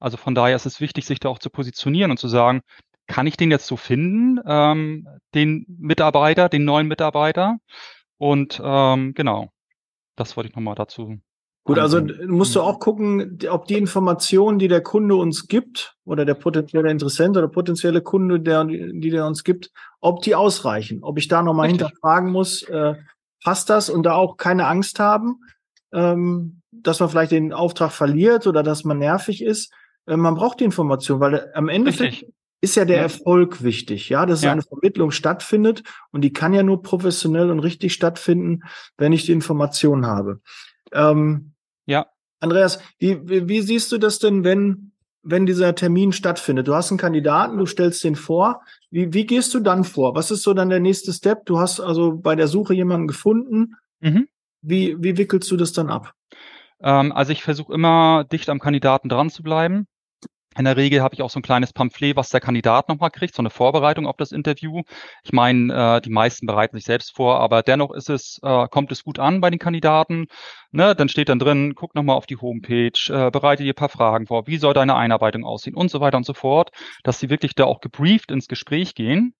also 0.00 0.16
von 0.16 0.34
daher 0.34 0.56
ist 0.56 0.66
es 0.66 0.80
wichtig, 0.80 1.06
sich 1.06 1.20
da 1.20 1.28
auch 1.28 1.38
zu 1.38 1.48
positionieren 1.48 2.10
und 2.10 2.18
zu 2.18 2.28
sagen, 2.28 2.60
kann 3.08 3.26
ich 3.26 3.36
den 3.36 3.50
jetzt 3.50 3.66
so 3.66 3.76
finden, 3.76 4.38
ähm, 4.46 5.08
den 5.34 5.66
Mitarbeiter, 5.66 6.48
den 6.48 6.64
neuen 6.64 6.86
Mitarbeiter? 6.86 7.58
Und 8.18 8.60
ähm, 8.62 9.14
genau, 9.14 9.50
das 10.14 10.36
wollte 10.36 10.50
ich 10.50 10.56
nochmal 10.56 10.76
dazu. 10.76 11.18
Gut, 11.64 11.78
also 11.78 12.00
musst 12.26 12.54
du 12.54 12.62
auch 12.62 12.78
gucken, 12.78 13.40
ob 13.50 13.66
die 13.66 13.76
Informationen, 13.76 14.58
die 14.58 14.68
der 14.68 14.82
Kunde 14.82 15.16
uns 15.16 15.48
gibt, 15.48 15.96
oder 16.06 16.24
der 16.24 16.32
potenzielle 16.32 16.90
Interessent 16.90 17.36
oder 17.36 17.48
potenzielle 17.48 18.00
Kunde, 18.00 18.40
der, 18.40 18.64
die 18.64 19.10
der 19.10 19.26
uns 19.26 19.44
gibt, 19.44 19.70
ob 20.00 20.22
die 20.22 20.34
ausreichen. 20.34 21.00
Ob 21.02 21.18
ich 21.18 21.28
da 21.28 21.42
nochmal 21.42 21.68
hinterfragen 21.68 22.32
muss, 22.32 22.62
äh, 22.62 22.94
passt 23.44 23.68
das 23.68 23.90
und 23.90 24.04
da 24.04 24.14
auch 24.14 24.38
keine 24.38 24.66
Angst 24.66 24.98
haben, 24.98 25.40
ähm, 25.92 26.62
dass 26.70 27.00
man 27.00 27.10
vielleicht 27.10 27.32
den 27.32 27.52
Auftrag 27.52 27.92
verliert 27.92 28.46
oder 28.46 28.62
dass 28.62 28.84
man 28.84 28.98
nervig 28.98 29.44
ist. 29.44 29.70
Äh, 30.06 30.16
man 30.16 30.36
braucht 30.36 30.60
die 30.60 30.64
Information, 30.64 31.20
weil 31.20 31.50
am 31.54 31.68
Ende 31.68 31.92
ist 32.60 32.76
ja 32.76 32.84
der 32.84 32.96
ja. 32.96 33.02
Erfolg 33.04 33.62
wichtig, 33.62 34.08
ja, 34.08 34.26
dass 34.26 34.42
ja. 34.42 34.52
eine 34.52 34.62
Vermittlung 34.62 35.10
stattfindet 35.10 35.82
und 36.10 36.22
die 36.22 36.32
kann 36.32 36.54
ja 36.54 36.62
nur 36.62 36.82
professionell 36.82 37.50
und 37.50 37.60
richtig 37.60 37.92
stattfinden, 37.92 38.64
wenn 38.96 39.12
ich 39.12 39.26
die 39.26 39.32
Information 39.32 40.06
habe. 40.06 40.40
Ähm, 40.92 41.52
ja. 41.86 42.06
Andreas, 42.40 42.80
wie, 42.98 43.48
wie, 43.48 43.60
siehst 43.60 43.92
du 43.92 43.98
das 43.98 44.18
denn, 44.18 44.44
wenn, 44.44 44.92
wenn 45.22 45.46
dieser 45.46 45.74
Termin 45.74 46.12
stattfindet? 46.12 46.68
Du 46.68 46.74
hast 46.74 46.90
einen 46.90 46.98
Kandidaten, 46.98 47.58
du 47.58 47.66
stellst 47.66 48.02
den 48.04 48.16
vor. 48.16 48.62
Wie, 48.90 49.12
wie 49.12 49.26
gehst 49.26 49.54
du 49.54 49.60
dann 49.60 49.84
vor? 49.84 50.14
Was 50.14 50.30
ist 50.30 50.42
so 50.42 50.54
dann 50.54 50.70
der 50.70 50.80
nächste 50.80 51.12
Step? 51.12 51.46
Du 51.46 51.58
hast 51.58 51.80
also 51.80 52.16
bei 52.16 52.36
der 52.36 52.48
Suche 52.48 52.74
jemanden 52.74 53.08
gefunden. 53.08 53.74
Mhm. 54.00 54.28
Wie, 54.62 54.96
wie 55.00 55.16
wickelst 55.16 55.50
du 55.50 55.56
das 55.56 55.72
dann 55.72 55.90
ab? 55.90 56.12
Ähm, 56.80 57.12
also 57.12 57.32
ich 57.32 57.42
versuche 57.42 57.72
immer 57.72 58.24
dicht 58.24 58.48
am 58.48 58.60
Kandidaten 58.60 59.08
dran 59.08 59.30
zu 59.30 59.42
bleiben. 59.42 59.86
In 60.56 60.64
der 60.64 60.76
Regel 60.76 61.02
habe 61.02 61.14
ich 61.14 61.22
auch 61.22 61.30
so 61.30 61.38
ein 61.38 61.42
kleines 61.42 61.72
Pamphlet, 61.72 62.16
was 62.16 62.30
der 62.30 62.40
Kandidat 62.40 62.88
nochmal 62.88 63.10
kriegt, 63.10 63.34
so 63.34 63.42
eine 63.42 63.50
Vorbereitung 63.50 64.06
auf 64.06 64.16
das 64.16 64.32
Interview. 64.32 64.82
Ich 65.22 65.32
meine, 65.32 65.98
äh, 65.98 66.00
die 66.00 66.10
meisten 66.10 66.46
bereiten 66.46 66.76
sich 66.76 66.84
selbst 66.84 67.14
vor, 67.14 67.38
aber 67.38 67.62
dennoch 67.62 67.92
ist 67.92 68.10
es, 68.10 68.40
äh, 68.42 68.66
kommt 68.68 68.90
es 68.90 69.04
gut 69.04 69.18
an 69.18 69.40
bei 69.40 69.50
den 69.50 69.58
Kandidaten. 69.60 70.26
Ne? 70.72 70.96
Dann 70.96 71.08
steht 71.08 71.28
dann 71.28 71.38
drin, 71.38 71.74
guck 71.76 71.94
nochmal 71.94 72.16
auf 72.16 72.26
die 72.26 72.38
Homepage, 72.38 72.90
äh, 73.08 73.30
bereite 73.30 73.62
dir 73.62 73.72
ein 73.72 73.76
paar 73.76 73.88
Fragen 73.88 74.26
vor, 74.26 74.46
wie 74.46 74.56
soll 74.56 74.74
deine 74.74 74.96
Einarbeitung 74.96 75.44
aussehen 75.44 75.74
und 75.74 75.90
so 75.90 76.00
weiter 76.00 76.16
und 76.16 76.26
so 76.26 76.34
fort, 76.34 76.70
dass 77.04 77.20
sie 77.20 77.30
wirklich 77.30 77.54
da 77.54 77.64
auch 77.64 77.80
gebrieft 77.80 78.30
ins 78.30 78.48
Gespräch 78.48 78.94
gehen. 78.94 79.34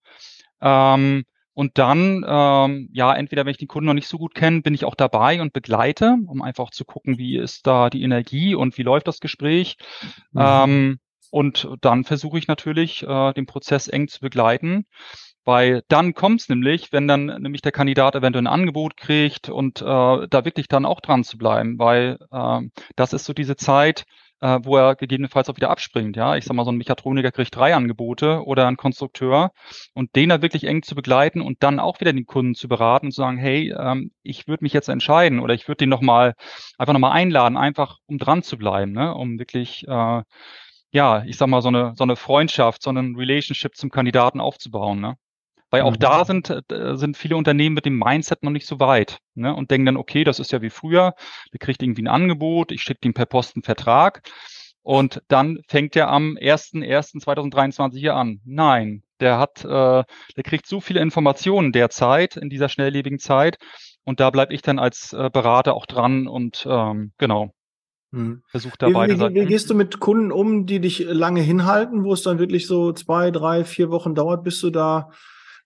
Ähm, 0.60 1.24
und 1.58 1.76
dann, 1.76 2.24
ähm, 2.24 2.88
ja, 2.92 3.12
entweder 3.12 3.44
wenn 3.44 3.50
ich 3.50 3.58
den 3.58 3.66
Kunden 3.66 3.86
noch 3.86 3.94
nicht 3.94 4.06
so 4.06 4.16
gut 4.16 4.32
kenne, 4.36 4.62
bin 4.62 4.74
ich 4.74 4.84
auch 4.84 4.94
dabei 4.94 5.42
und 5.42 5.52
begleite, 5.52 6.16
um 6.28 6.40
einfach 6.40 6.70
zu 6.70 6.84
gucken, 6.84 7.18
wie 7.18 7.36
ist 7.36 7.66
da 7.66 7.90
die 7.90 8.04
Energie 8.04 8.54
und 8.54 8.78
wie 8.78 8.84
läuft 8.84 9.08
das 9.08 9.18
Gespräch. 9.18 9.76
Mhm. 10.30 10.40
Ähm, 10.40 10.98
und 11.32 11.68
dann 11.80 12.04
versuche 12.04 12.38
ich 12.38 12.46
natürlich, 12.46 13.02
äh, 13.02 13.32
den 13.32 13.46
Prozess 13.46 13.88
eng 13.88 14.06
zu 14.06 14.20
begleiten. 14.20 14.86
Weil 15.44 15.82
dann 15.88 16.14
kommt 16.14 16.42
es 16.42 16.48
nämlich, 16.48 16.92
wenn 16.92 17.08
dann 17.08 17.26
nämlich 17.26 17.62
der 17.62 17.72
Kandidat 17.72 18.14
eventuell 18.14 18.44
ein 18.44 18.52
Angebot 18.52 18.96
kriegt 18.96 19.48
und 19.48 19.82
äh, 19.82 19.84
da 19.84 20.44
wirklich 20.44 20.68
dann 20.68 20.86
auch 20.86 21.00
dran 21.00 21.24
zu 21.24 21.38
bleiben, 21.38 21.76
weil 21.80 22.18
äh, 22.30 22.60
das 22.94 23.12
ist 23.12 23.24
so 23.24 23.32
diese 23.32 23.56
Zeit, 23.56 24.04
äh, 24.40 24.58
wo 24.62 24.76
er 24.76 24.94
gegebenenfalls 24.96 25.48
auch 25.48 25.56
wieder 25.56 25.70
abspringt. 25.70 26.16
Ja, 26.16 26.36
ich 26.36 26.44
sag 26.44 26.54
mal, 26.54 26.64
so 26.64 26.72
ein 26.72 26.76
Mechatroniker 26.76 27.32
kriegt 27.32 27.54
drei 27.54 27.74
Angebote 27.74 28.44
oder 28.44 28.66
ein 28.66 28.76
Konstrukteur 28.76 29.50
und 29.94 30.14
den 30.16 30.28
da 30.28 30.42
wirklich 30.42 30.64
eng 30.64 30.82
zu 30.82 30.94
begleiten 30.94 31.40
und 31.40 31.62
dann 31.62 31.80
auch 31.80 32.00
wieder 32.00 32.12
den 32.12 32.26
Kunden 32.26 32.54
zu 32.54 32.68
beraten 32.68 33.06
und 33.06 33.12
zu 33.12 33.22
sagen, 33.22 33.38
hey, 33.38 33.74
ähm, 33.78 34.12
ich 34.22 34.48
würde 34.48 34.64
mich 34.64 34.72
jetzt 34.72 34.88
entscheiden 34.88 35.40
oder 35.40 35.54
ich 35.54 35.68
würde 35.68 35.78
den 35.78 35.88
nochmal 35.88 36.34
einfach 36.78 36.92
nochmal 36.92 37.12
einladen, 37.12 37.56
einfach 37.56 37.98
um 38.06 38.18
dran 38.18 38.42
zu 38.42 38.58
bleiben, 38.58 38.92
ne? 38.92 39.14
um 39.14 39.38
wirklich 39.38 39.86
äh, 39.88 40.22
ja, 40.90 41.22
ich 41.24 41.36
sag 41.36 41.48
mal, 41.48 41.62
so 41.62 41.68
eine, 41.68 41.92
so 41.96 42.04
eine 42.04 42.16
Freundschaft, 42.16 42.82
so 42.82 42.90
einen 42.90 43.16
Relationship 43.16 43.76
zum 43.76 43.90
Kandidaten 43.90 44.40
aufzubauen, 44.40 45.00
ne? 45.00 45.16
Weil 45.70 45.82
auch 45.82 45.92
mhm. 45.92 45.98
da 45.98 46.24
sind, 46.24 46.50
äh, 46.50 46.96
sind 46.96 47.16
viele 47.16 47.36
Unternehmen 47.36 47.74
mit 47.74 47.84
dem 47.84 47.98
Mindset 47.98 48.42
noch 48.42 48.50
nicht 48.50 48.66
so 48.66 48.80
weit 48.80 49.18
ne? 49.34 49.54
und 49.54 49.70
denken 49.70 49.86
dann, 49.86 49.96
okay, 49.96 50.24
das 50.24 50.38
ist 50.38 50.52
ja 50.52 50.62
wie 50.62 50.70
früher, 50.70 51.14
der 51.52 51.58
kriegt 51.58 51.82
irgendwie 51.82 52.02
ein 52.02 52.08
Angebot, 52.08 52.72
ich 52.72 52.82
schicke 52.82 53.06
ihm 53.06 53.14
per 53.14 53.26
Post 53.26 53.56
einen 53.56 53.62
Vertrag 53.62 54.22
und 54.82 55.22
dann 55.28 55.60
fängt 55.68 55.94
er 55.96 56.08
am 56.08 56.38
1.1.2023 56.40 57.98
hier 57.98 58.14
an. 58.14 58.40
Nein, 58.44 59.02
der 59.20 59.38
hat, 59.38 59.64
äh, 59.64 59.68
der 60.36 60.42
kriegt 60.44 60.66
so 60.66 60.80
viele 60.80 61.00
Informationen 61.00 61.72
derzeit 61.72 62.36
in 62.36 62.48
dieser 62.48 62.70
schnelllebigen 62.70 63.18
Zeit 63.18 63.58
und 64.04 64.20
da 64.20 64.30
bleibe 64.30 64.54
ich 64.54 64.62
dann 64.62 64.78
als 64.78 65.12
äh, 65.12 65.28
Berater 65.30 65.74
auch 65.74 65.84
dran 65.84 66.26
und 66.26 66.66
ähm, 66.68 67.12
genau, 67.18 67.52
hm. 68.12 68.42
Versuch 68.46 68.76
da 68.78 68.86
wie, 68.86 68.94
wie. 68.94 69.34
Wie 69.34 69.46
gehst 69.46 69.68
du 69.68 69.74
mit 69.74 70.00
Kunden 70.00 70.32
um, 70.32 70.64
die 70.64 70.80
dich 70.80 71.00
lange 71.00 71.42
hinhalten, 71.42 72.04
wo 72.04 72.14
es 72.14 72.22
dann 72.22 72.38
wirklich 72.38 72.66
so 72.66 72.92
zwei, 72.92 73.30
drei, 73.30 73.64
vier 73.64 73.90
Wochen 73.90 74.14
dauert, 74.14 74.44
bis 74.44 74.60
du 74.60 74.70
da, 74.70 75.10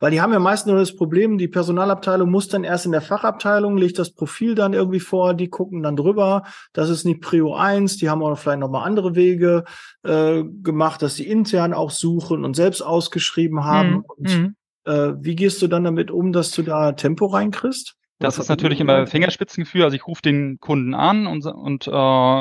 weil 0.02 0.10
die 0.10 0.20
haben 0.20 0.32
ja 0.32 0.40
meistens 0.40 0.68
nur 0.68 0.80
das 0.80 0.96
Problem, 0.96 1.38
die 1.38 1.46
Personalabteilung 1.46 2.28
muss 2.28 2.48
dann 2.48 2.64
erst 2.64 2.86
in 2.86 2.90
der 2.90 3.02
Fachabteilung, 3.02 3.76
legt 3.76 4.00
das 4.00 4.10
Profil 4.10 4.56
dann 4.56 4.72
irgendwie 4.72 4.98
vor, 4.98 5.32
die 5.32 5.48
gucken 5.48 5.80
dann 5.84 5.94
drüber. 5.94 6.42
Das 6.72 6.90
ist 6.90 7.04
nicht 7.04 7.20
Prio 7.20 7.54
1, 7.54 7.98
die 7.98 8.10
haben 8.10 8.20
auch 8.20 8.36
vielleicht 8.36 8.58
nochmal 8.58 8.84
andere 8.84 9.14
Wege 9.14 9.62
äh, 10.02 10.42
gemacht, 10.42 11.02
dass 11.02 11.14
sie 11.14 11.28
intern 11.28 11.72
auch 11.72 11.92
suchen 11.92 12.44
und 12.44 12.56
selbst 12.56 12.82
ausgeschrieben 12.82 13.64
haben. 13.64 13.90
Mhm. 13.90 14.04
Und, 14.16 14.28
hm. 14.28 14.56
äh, 14.86 15.12
wie 15.20 15.36
gehst 15.36 15.62
du 15.62 15.68
dann 15.68 15.84
damit 15.84 16.10
um, 16.10 16.32
dass 16.32 16.50
du 16.50 16.62
da 16.62 16.90
Tempo 16.90 17.26
reinkriegst? 17.26 17.94
Das 18.22 18.38
ist 18.38 18.48
natürlich 18.48 18.80
immer 18.80 19.06
Fingerspitzengefühl. 19.06 19.82
Also 19.82 19.96
ich 19.96 20.06
rufe 20.06 20.22
den 20.22 20.58
Kunden 20.60 20.94
an 20.94 21.26
und, 21.26 21.44
und 21.44 21.88
äh, 21.88 21.90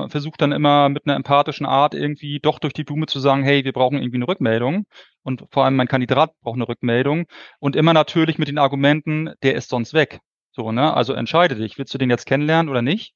versuche 0.09 0.37
dann 0.37 0.51
immer 0.51 0.89
mit 0.89 1.05
einer 1.05 1.15
empathischen 1.15 1.65
Art 1.65 1.95
irgendwie 1.95 2.39
doch 2.39 2.59
durch 2.59 2.73
die 2.73 2.83
Blume 2.83 3.07
zu 3.07 3.19
sagen, 3.19 3.43
hey, 3.43 3.65
wir 3.65 3.73
brauchen 3.73 3.97
irgendwie 3.97 4.17
eine 4.17 4.27
Rückmeldung. 4.27 4.85
Und 5.23 5.45
vor 5.49 5.65
allem 5.65 5.75
mein 5.75 5.87
Kandidat 5.87 6.31
braucht 6.41 6.55
eine 6.55 6.67
Rückmeldung. 6.67 7.25
Und 7.59 7.75
immer 7.75 7.93
natürlich 7.93 8.37
mit 8.37 8.47
den 8.47 8.59
Argumenten, 8.59 9.31
der 9.41 9.55
ist 9.55 9.69
sonst 9.69 9.93
weg. 9.93 10.19
So, 10.51 10.71
ne? 10.71 10.93
Also 10.93 11.13
entscheide 11.13 11.55
dich, 11.55 11.77
willst 11.77 11.93
du 11.93 11.97
den 11.97 12.09
jetzt 12.09 12.25
kennenlernen 12.25 12.69
oder 12.69 12.81
nicht? 12.81 13.15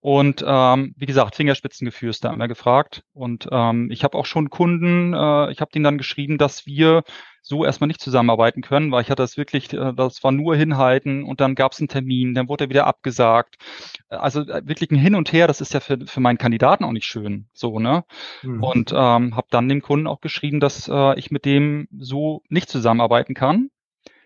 Und 0.00 0.44
ähm, 0.46 0.94
wie 0.96 1.06
gesagt, 1.06 1.36
Fingerspitzengefühl 1.36 2.10
ist 2.10 2.24
da 2.24 2.32
immer 2.32 2.48
gefragt. 2.48 3.04
Und 3.12 3.48
ähm, 3.50 3.90
ich 3.90 4.04
habe 4.04 4.18
auch 4.18 4.26
schon 4.26 4.50
Kunden, 4.50 5.14
äh, 5.14 5.50
ich 5.50 5.60
habe 5.60 5.70
denen 5.72 5.84
dann 5.84 5.98
geschrieben, 5.98 6.38
dass 6.38 6.66
wir 6.66 7.04
so 7.46 7.64
erstmal 7.64 7.86
nicht 7.86 8.00
zusammenarbeiten 8.00 8.60
können, 8.60 8.90
weil 8.90 9.02
ich 9.02 9.10
hatte 9.10 9.22
das 9.22 9.36
wirklich, 9.36 9.72
äh, 9.72 9.92
das 9.94 10.24
war 10.24 10.32
nur 10.32 10.56
hinhalten 10.56 11.22
und 11.22 11.40
dann 11.40 11.54
gab 11.54 11.72
es 11.72 11.78
einen 11.78 11.86
Termin, 11.86 12.34
dann 12.34 12.48
wurde 12.48 12.64
er 12.64 12.70
wieder 12.70 12.86
abgesagt. 12.88 13.54
Also 14.08 14.40
äh, 14.40 14.62
wirklich 14.66 14.90
ein 14.90 14.98
Hin 14.98 15.14
und 15.14 15.32
Her, 15.32 15.46
das 15.46 15.60
ist 15.60 15.72
ja 15.72 15.78
für, 15.78 15.98
für 16.06 16.20
meinen 16.20 16.38
Kandidaten 16.38 16.82
auch 16.82 16.90
nicht 16.90 17.06
schön. 17.06 17.46
So, 17.54 17.78
ne? 17.78 18.04
Mhm. 18.42 18.62
Und 18.64 18.92
ähm, 18.92 19.36
habe 19.36 19.46
dann 19.50 19.68
dem 19.68 19.80
Kunden 19.80 20.08
auch 20.08 20.20
geschrieben, 20.20 20.58
dass 20.58 20.88
äh, 20.88 21.18
ich 21.18 21.30
mit 21.30 21.44
dem 21.44 21.86
so 21.96 22.42
nicht 22.48 22.68
zusammenarbeiten 22.68 23.34
kann. 23.34 23.70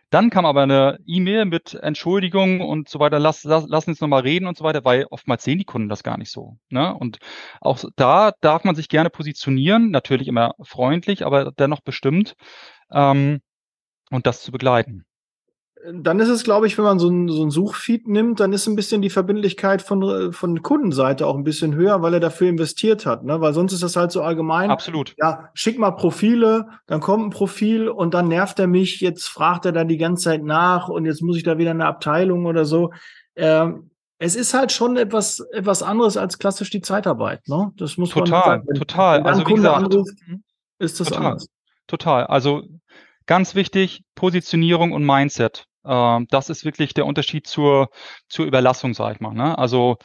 Dann 0.08 0.30
kam 0.30 0.44
aber 0.44 0.62
eine 0.62 0.98
E-Mail 1.06 1.44
mit 1.44 1.74
Entschuldigung 1.74 2.62
und 2.62 2.88
so 2.88 2.98
weiter, 2.98 3.20
lass, 3.20 3.44
lass, 3.44 3.66
lass 3.68 3.86
uns 3.86 4.00
nochmal 4.00 4.22
reden 4.22 4.48
und 4.48 4.56
so 4.56 4.64
weiter, 4.64 4.84
weil 4.84 5.06
oftmals 5.10 5.44
sehen 5.44 5.58
die 5.58 5.64
Kunden 5.64 5.88
das 5.88 6.02
gar 6.02 6.18
nicht 6.18 6.32
so. 6.32 6.56
Ne? 6.68 6.92
Und 6.92 7.18
auch 7.60 7.78
da 7.94 8.32
darf 8.40 8.64
man 8.64 8.74
sich 8.74 8.88
gerne 8.88 9.10
positionieren, 9.10 9.90
natürlich 9.90 10.26
immer 10.26 10.54
freundlich, 10.62 11.24
aber 11.24 11.52
dennoch 11.52 11.80
bestimmt 11.80 12.34
ähm, 12.92 13.40
und 14.10 14.26
das 14.26 14.42
zu 14.42 14.52
begleiten. 14.52 15.04
dann 15.92 16.20
ist 16.20 16.28
es, 16.28 16.44
glaube 16.44 16.66
ich, 16.66 16.76
wenn 16.76 16.84
man 16.84 16.98
so 16.98 17.08
ein, 17.08 17.28
so 17.28 17.42
ein 17.42 17.50
Suchfeed 17.50 18.06
nimmt, 18.06 18.40
dann 18.40 18.52
ist 18.52 18.66
ein 18.66 18.76
bisschen 18.76 19.00
die 19.00 19.08
Verbindlichkeit 19.08 19.80
von, 19.80 20.32
von 20.32 20.62
Kundenseite 20.62 21.26
auch 21.26 21.36
ein 21.36 21.44
bisschen 21.44 21.74
höher, 21.74 22.02
weil 22.02 22.14
er 22.14 22.20
dafür 22.20 22.48
investiert 22.48 23.06
hat. 23.06 23.24
Ne? 23.24 23.40
Weil 23.40 23.54
sonst 23.54 23.72
ist 23.72 23.82
das 23.82 23.96
halt 23.96 24.12
so 24.12 24.22
allgemein. 24.22 24.70
Absolut. 24.70 25.14
Ja, 25.18 25.48
schick 25.54 25.78
mal 25.78 25.92
Profile, 25.92 26.66
dann 26.86 27.00
kommt 27.00 27.26
ein 27.26 27.30
Profil 27.30 27.88
und 27.88 28.12
dann 28.12 28.28
nervt 28.28 28.58
er 28.58 28.66
mich, 28.66 29.00
jetzt 29.00 29.28
fragt 29.28 29.64
er 29.64 29.72
da 29.72 29.84
die 29.84 29.96
ganze 29.96 30.24
Zeit 30.24 30.42
nach 30.42 30.88
und 30.88 31.06
jetzt 31.06 31.22
muss 31.22 31.36
ich 31.36 31.44
da 31.44 31.56
wieder 31.56 31.70
eine 31.70 31.86
Abteilung 31.86 32.44
oder 32.44 32.64
so. 32.66 32.92
Ähm, 33.36 33.90
es 34.22 34.36
ist 34.36 34.52
halt 34.52 34.70
schon 34.70 34.98
etwas, 34.98 35.40
etwas 35.50 35.82
anderes 35.82 36.18
als 36.18 36.38
klassisch 36.38 36.68
die 36.68 36.82
Zeitarbeit. 36.82 37.48
Ne? 37.48 37.72
Das 37.76 37.96
muss 37.96 38.10
total, 38.10 38.30
man 38.30 38.44
sagen. 38.44 38.64
Wenn, 38.66 38.76
total. 38.76 39.18
Wenn 39.20 39.26
also 39.26 39.40
wie 39.40 39.44
Kunde 39.44 39.62
gesagt, 39.62 39.76
anruft, 39.76 40.14
ist 40.78 41.00
das 41.00 41.08
total, 41.08 41.26
anders. 41.26 41.46
Total. 41.90 42.24
Also 42.28 42.62
ganz 43.26 43.56
wichtig, 43.56 44.04
Positionierung 44.14 44.92
und 44.92 45.04
Mindset. 45.04 45.66
Ähm, 45.84 46.28
das 46.30 46.48
ist 46.48 46.64
wirklich 46.64 46.94
der 46.94 47.04
Unterschied 47.04 47.48
zur, 47.48 47.90
zur 48.28 48.46
Überlassung, 48.46 48.94
sag 48.94 49.16
ich 49.16 49.20
mal. 49.20 49.34
Ne? 49.34 49.58
Also 49.58 49.98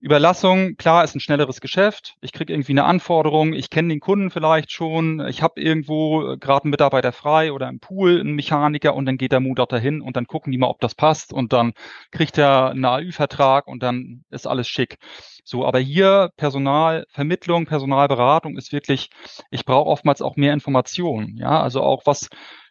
Überlassung, 0.00 0.76
klar, 0.76 1.04
ist 1.04 1.14
ein 1.14 1.20
schnelleres 1.20 1.60
Geschäft. 1.62 2.16
Ich 2.20 2.32
kriege 2.32 2.52
irgendwie 2.52 2.72
eine 2.72 2.84
Anforderung, 2.84 3.54
ich 3.54 3.70
kenne 3.70 3.88
den 3.88 4.00
Kunden 4.00 4.30
vielleicht 4.30 4.70
schon, 4.70 5.26
ich 5.26 5.42
habe 5.42 5.60
irgendwo 5.60 6.32
äh, 6.32 6.36
gerade 6.36 6.64
einen 6.64 6.70
Mitarbeiter 6.70 7.12
frei 7.12 7.50
oder 7.52 7.68
im 7.68 7.80
Pool 7.80 8.20
einen 8.20 8.34
Mechaniker 8.34 8.94
und 8.94 9.06
dann 9.06 9.16
geht 9.16 9.32
der 9.32 9.40
Mut 9.40 9.58
dahin 9.72 10.02
und 10.02 10.16
dann 10.16 10.26
gucken 10.26 10.52
die 10.52 10.58
mal, 10.58 10.68
ob 10.68 10.80
das 10.80 10.94
passt 10.94 11.32
und 11.32 11.54
dann 11.54 11.72
kriegt 12.10 12.36
er 12.36 12.70
einen 12.70 12.84
AÜ-Vertrag 12.84 13.66
und 13.66 13.82
dann 13.82 14.24
ist 14.30 14.46
alles 14.46 14.68
schick. 14.68 14.98
So, 15.44 15.64
aber 15.64 15.78
hier 15.78 16.30
Personalvermittlung, 16.36 17.64
Personalberatung 17.64 18.58
ist 18.58 18.72
wirklich, 18.72 19.08
ich 19.50 19.64
brauche 19.64 19.88
oftmals 19.88 20.20
auch 20.20 20.36
mehr 20.36 20.52
Informationen. 20.52 21.36
Ja, 21.38 21.62
also 21.62 21.82
auch 21.82 22.02
was 22.04 22.28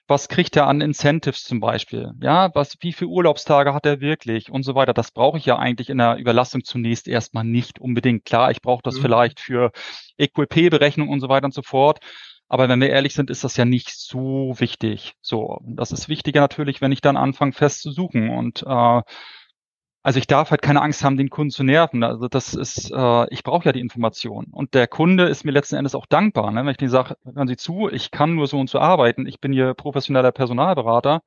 was 0.08 0.28
kriegt 0.28 0.56
er 0.56 0.68
an 0.68 0.82
Incentives 0.82 1.44
zum 1.44 1.60
Beispiel? 1.60 2.12
Ja, 2.22 2.54
was, 2.54 2.78
wie 2.82 2.94
viele 2.94 3.10
Urlaubstage 3.10 3.74
hat 3.74 3.86
er 3.86 4.02
wirklich 4.02 4.52
und 4.52 4.64
so 4.64 4.76
weiter? 4.76 4.94
Das 4.94 5.12
brauche 5.12 5.38
ich 5.38 5.46
ja 5.46 5.58
eigentlich 5.58 5.90
in 5.90 5.98
der 5.98 6.18
Überlastung 6.18 6.64
zunächst 6.64 7.08
erstmal 7.08 7.44
nicht 7.44 7.80
unbedingt. 7.80 8.26
Klar, 8.26 8.52
ich 8.52 8.62
brauche 8.62 8.84
das 8.84 8.98
mhm. 8.98 9.02
vielleicht 9.02 9.40
für 9.40 9.72
EQP-Berechnung 10.18 11.10
und 11.10 11.22
so 11.22 11.30
weiter 11.30 11.46
und 11.46 11.54
so 11.54 11.64
fort. 11.64 12.00
Aber 12.48 12.70
wenn 12.70 12.80
wir 12.80 12.90
ehrlich 12.90 13.16
sind, 13.16 13.32
ist 13.32 13.44
das 13.44 13.58
ja 13.58 13.66
nicht 13.66 13.90
so 13.90 14.54
wichtig. 14.58 15.16
So, 15.22 15.60
das 15.66 15.92
ist 15.92 16.10
wichtiger 16.10 16.42
natürlich, 16.42 16.82
wenn 16.82 16.92
ich 16.92 17.02
dann 17.02 17.18
anfange 17.18 17.54
fest 17.54 17.82
zu 17.82 17.92
suchen 17.92 18.30
und 18.30 18.64
äh, 18.68 19.02
also 20.06 20.20
ich 20.20 20.28
darf 20.28 20.52
halt 20.52 20.62
keine 20.62 20.84
Angst 20.84 21.04
haben, 21.04 21.18
den 21.18 21.32
Kunden 21.32 21.50
zu 21.50 21.64
nerven. 21.64 22.04
Also 22.04 22.28
das 22.28 22.54
ist, 22.54 22.92
äh, 22.92 23.34
ich 23.34 23.42
brauche 23.42 23.66
ja 23.66 23.72
die 23.72 23.80
Information. 23.80 24.46
Und 24.52 24.76
der 24.76 24.86
Kunde 24.86 25.28
ist 25.28 25.46
mir 25.46 25.52
letzten 25.52 25.78
Endes 25.78 25.96
auch 25.96 26.06
dankbar. 26.06 26.52
Ne? 26.52 26.60
Wenn 26.60 26.70
ich 26.70 26.78
denen 26.78 26.92
sage, 26.92 27.18
hören 27.26 27.48
Sie 27.48 27.58
zu, 27.58 27.90
ich 27.90 28.12
kann 28.12 28.36
nur 28.36 28.46
so 28.46 28.60
und 28.60 28.70
so 28.70 28.78
arbeiten, 28.78 29.26
ich 29.26 29.40
bin 29.40 29.52
hier 29.52 29.74
professioneller 29.74 30.32
Personalberater, 30.32 31.24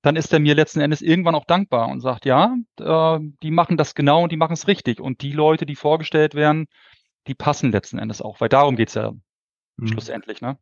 dann 0.00 0.16
ist 0.16 0.32
er 0.32 0.38
mir 0.38 0.54
letzten 0.54 0.80
Endes 0.80 1.02
irgendwann 1.02 1.34
auch 1.34 1.44
dankbar 1.44 1.88
und 1.88 2.00
sagt, 2.00 2.24
ja, 2.24 2.56
äh, 2.80 3.18
die 3.42 3.50
machen 3.50 3.76
das 3.76 3.94
genau 3.94 4.22
und 4.22 4.32
die 4.32 4.38
machen 4.38 4.54
es 4.54 4.66
richtig. 4.66 4.98
Und 4.98 5.20
die 5.20 5.32
Leute, 5.32 5.66
die 5.66 5.76
vorgestellt 5.76 6.34
werden, 6.34 6.68
die 7.26 7.34
passen 7.34 7.70
letzten 7.70 7.98
Endes 7.98 8.22
auch, 8.22 8.40
weil 8.40 8.48
darum 8.48 8.76
geht's 8.76 8.94
ja 8.94 9.12
mhm. 9.76 9.88
schlussendlich. 9.88 10.40
Ne? 10.40 10.56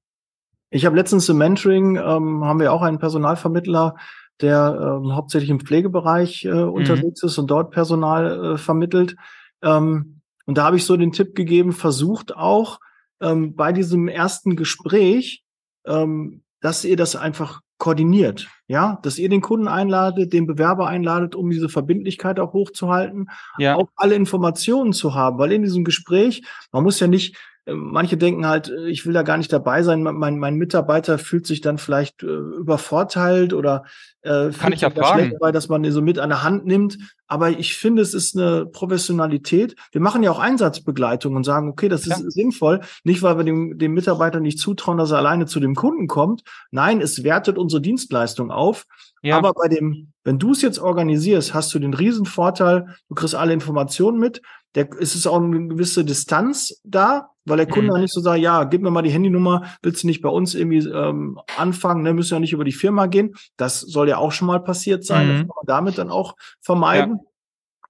Ich 0.70 0.86
habe 0.86 0.96
letztens 0.96 1.28
im 1.28 1.38
Mentoring, 1.38 1.98
ähm, 1.98 2.44
haben 2.44 2.58
wir 2.58 2.72
auch 2.72 2.82
einen 2.82 2.98
Personalvermittler, 2.98 3.94
der 4.40 5.00
ähm, 5.02 5.14
hauptsächlich 5.14 5.50
im 5.50 5.60
Pflegebereich 5.60 6.44
äh, 6.44 6.52
mhm. 6.52 6.72
unterwegs 6.72 7.22
ist 7.22 7.38
und 7.38 7.50
dort 7.50 7.70
Personal 7.70 8.54
äh, 8.54 8.58
vermittelt. 8.58 9.16
Ähm, 9.62 10.20
und 10.46 10.58
da 10.58 10.64
habe 10.64 10.76
ich 10.76 10.84
so 10.84 10.96
den 10.96 11.12
Tipp 11.12 11.34
gegeben, 11.34 11.72
versucht 11.72 12.36
auch 12.36 12.80
ähm, 13.20 13.54
bei 13.54 13.72
diesem 13.72 14.08
ersten 14.08 14.56
Gespräch, 14.56 15.42
ähm, 15.86 16.42
dass 16.60 16.84
ihr 16.84 16.96
das 16.96 17.16
einfach 17.16 17.60
koordiniert, 17.78 18.48
ja, 18.66 18.98
dass 19.02 19.18
ihr 19.18 19.28
den 19.28 19.40
Kunden 19.40 19.68
einladet, 19.68 20.32
den 20.32 20.46
Bewerber 20.46 20.86
einladet, 20.86 21.34
um 21.34 21.50
diese 21.50 21.68
Verbindlichkeit 21.68 22.38
auch 22.40 22.52
hochzuhalten, 22.52 23.28
ja. 23.58 23.74
auch 23.74 23.88
alle 23.96 24.14
Informationen 24.14 24.92
zu 24.92 25.14
haben, 25.14 25.38
weil 25.38 25.52
in 25.52 25.62
diesem 25.62 25.84
Gespräch, 25.84 26.42
man 26.72 26.84
muss 26.84 27.00
ja 27.00 27.06
nicht 27.06 27.36
Manche 27.66 28.18
denken 28.18 28.46
halt, 28.46 28.68
äh, 28.68 28.88
ich 28.88 29.06
will 29.06 29.14
da 29.14 29.22
gar 29.22 29.38
nicht 29.38 29.52
dabei 29.52 29.82
sein. 29.82 30.02
Mein, 30.02 30.38
mein 30.38 30.56
Mitarbeiter 30.56 31.18
fühlt 31.18 31.46
sich 31.46 31.62
dann 31.62 31.78
vielleicht 31.78 32.22
äh, 32.22 32.26
übervorteilt 32.26 33.54
oder 33.54 33.84
äh, 34.20 34.50
Kann 34.50 34.72
ich 34.72 34.82
ja 34.82 34.90
fragen. 34.90 35.30
dabei, 35.32 35.50
dass 35.50 35.68
man 35.68 35.82
ihn 35.82 35.92
so 35.92 36.02
mit 36.02 36.18
an 36.18 36.28
der 36.28 36.42
Hand 36.42 36.66
nimmt. 36.66 36.98
Aber 37.26 37.50
ich 37.50 37.76
finde, 37.76 38.02
es 38.02 38.12
ist 38.12 38.36
eine 38.36 38.66
Professionalität. 38.66 39.76
Wir 39.92 40.02
machen 40.02 40.22
ja 40.22 40.30
auch 40.30 40.38
Einsatzbegleitung 40.38 41.36
und 41.36 41.44
sagen, 41.44 41.70
okay, 41.70 41.88
das 41.88 42.02
ist 42.02 42.20
ja. 42.20 42.30
sinnvoll. 42.30 42.80
Nicht, 43.02 43.22
weil 43.22 43.38
wir 43.38 43.44
dem, 43.44 43.78
dem 43.78 43.94
Mitarbeiter 43.94 44.40
nicht 44.40 44.58
zutrauen, 44.58 44.98
dass 44.98 45.10
er 45.10 45.18
alleine 45.18 45.46
zu 45.46 45.58
dem 45.58 45.74
Kunden 45.74 46.06
kommt. 46.06 46.42
Nein, 46.70 47.00
es 47.00 47.24
wertet 47.24 47.56
unsere 47.56 47.80
Dienstleistung 47.80 48.50
auf. 48.50 48.84
Ja. 49.22 49.38
Aber 49.38 49.54
bei 49.54 49.68
dem, 49.68 50.12
wenn 50.22 50.38
du 50.38 50.52
es 50.52 50.60
jetzt 50.60 50.78
organisierst, 50.78 51.54
hast 51.54 51.72
du 51.72 51.78
den 51.78 51.94
riesen 51.94 52.26
Vorteil, 52.26 52.94
du 53.08 53.14
kriegst 53.14 53.34
alle 53.34 53.54
Informationen 53.54 54.18
mit. 54.18 54.42
Der, 54.74 54.88
es 55.00 55.14
ist 55.14 55.26
auch 55.26 55.40
eine 55.40 55.68
gewisse 55.68 56.04
Distanz 56.04 56.80
da, 56.84 57.30
weil 57.44 57.56
der 57.58 57.66
Kunde 57.66 57.92
mhm. 57.92 58.00
nicht 58.00 58.14
so 58.14 58.20
sagt, 58.20 58.40
ja, 58.40 58.64
gib 58.64 58.82
mir 58.82 58.90
mal 58.90 59.02
die 59.02 59.10
Handynummer, 59.10 59.64
willst 59.82 60.02
du 60.02 60.06
nicht 60.06 60.22
bei 60.22 60.28
uns 60.28 60.54
irgendwie 60.54 60.88
ähm, 60.88 61.38
anfangen, 61.56 62.02
ne, 62.02 62.14
müssen 62.14 62.34
ja 62.34 62.40
nicht 62.40 62.52
über 62.52 62.64
die 62.64 62.72
Firma 62.72 63.06
gehen. 63.06 63.34
Das 63.56 63.80
soll 63.80 64.08
ja 64.08 64.18
auch 64.18 64.32
schon 64.32 64.46
mal 64.46 64.60
passiert 64.60 65.04
sein. 65.04 65.26
Mhm. 65.26 65.32
Das 65.32 65.40
kann 65.40 65.56
man 65.56 65.66
damit 65.66 65.98
dann 65.98 66.10
auch 66.10 66.36
vermeiden. 66.60 67.20
Ja. 67.22 67.30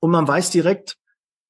Und 0.00 0.10
man 0.10 0.26
weiß 0.26 0.50
direkt, 0.50 0.96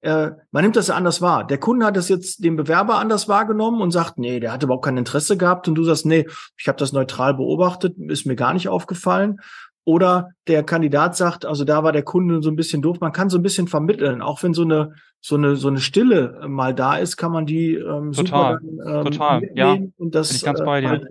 äh, 0.04 0.32
man 0.50 0.62
nimmt 0.62 0.76
das 0.76 0.88
ja 0.88 0.96
anders 0.96 1.22
wahr. 1.22 1.46
Der 1.46 1.56
Kunde 1.56 1.86
hat 1.86 1.96
das 1.96 2.10
jetzt 2.10 2.44
den 2.44 2.56
Bewerber 2.56 2.98
anders 2.98 3.26
wahrgenommen 3.26 3.80
und 3.80 3.90
sagt, 3.90 4.18
nee, 4.18 4.38
der 4.38 4.52
hat 4.52 4.62
überhaupt 4.62 4.84
kein 4.84 4.98
Interesse 4.98 5.38
gehabt. 5.38 5.66
Und 5.66 5.76
du 5.76 5.84
sagst, 5.84 6.04
nee, 6.04 6.26
ich 6.58 6.68
habe 6.68 6.76
das 6.76 6.92
neutral 6.92 7.34
beobachtet, 7.34 7.96
ist 7.98 8.26
mir 8.26 8.36
gar 8.36 8.52
nicht 8.52 8.68
aufgefallen. 8.68 9.40
Oder 9.84 10.30
der 10.48 10.62
Kandidat 10.62 11.14
sagt, 11.14 11.44
also 11.44 11.64
da 11.64 11.82
war 11.82 11.92
der 11.92 12.02
Kunde 12.02 12.42
so 12.42 12.50
ein 12.50 12.56
bisschen 12.56 12.80
doof. 12.80 13.00
Man 13.00 13.12
kann 13.12 13.28
so 13.28 13.38
ein 13.38 13.42
bisschen 13.42 13.68
vermitteln, 13.68 14.22
auch 14.22 14.42
wenn 14.42 14.54
so 14.54 14.62
eine 14.62 14.94
so 15.20 15.36
eine 15.36 15.56
so 15.56 15.68
eine 15.68 15.78
Stille 15.78 16.40
äh, 16.42 16.48
mal 16.48 16.74
da 16.74 16.96
ist, 16.96 17.16
kann 17.16 17.32
man 17.32 17.46
die 17.46 17.74
ähm, 17.74 18.12
total, 18.12 18.60
super 18.62 18.98
ähm, 18.98 19.04
total, 19.04 19.50
ja, 19.54 19.78
und 19.96 20.14
das 20.14 20.30
dir. 20.80 20.90
halt, 20.90 21.06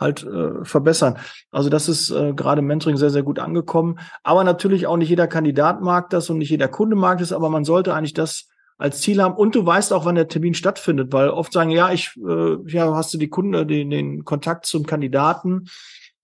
halt 0.00 0.24
äh, 0.24 0.64
verbessern. 0.64 1.18
Also 1.50 1.68
das 1.68 1.88
ist 1.88 2.10
äh, 2.10 2.32
gerade 2.32 2.60
im 2.60 2.66
Mentoring 2.66 2.96
sehr 2.96 3.10
sehr 3.10 3.22
gut 3.24 3.40
angekommen. 3.40 3.98
Aber 4.22 4.44
natürlich 4.44 4.86
auch 4.86 4.96
nicht 4.96 5.08
jeder 5.08 5.26
Kandidat 5.26 5.80
mag 5.80 6.10
das 6.10 6.30
und 6.30 6.38
nicht 6.38 6.50
jeder 6.50 6.68
Kunde 6.68 6.96
mag 6.96 7.18
das. 7.18 7.32
Aber 7.32 7.50
man 7.50 7.64
sollte 7.64 7.94
eigentlich 7.94 8.14
das 8.14 8.48
als 8.78 9.00
Ziel 9.00 9.22
haben 9.22 9.34
und 9.34 9.54
du 9.54 9.64
weißt 9.64 9.92
auch, 9.92 10.04
wann 10.04 10.16
der 10.16 10.28
Termin 10.28 10.54
stattfindet, 10.54 11.12
weil 11.12 11.28
oft 11.28 11.52
sagen 11.52 11.70
ja, 11.70 11.92
ich 11.92 12.16
äh, 12.16 12.56
ja 12.66 12.94
hast 12.94 13.14
du 13.14 13.18
die 13.18 13.28
Kunde 13.28 13.66
den, 13.66 13.90
den 13.90 14.24
Kontakt 14.24 14.66
zum 14.66 14.86
Kandidaten 14.86 15.66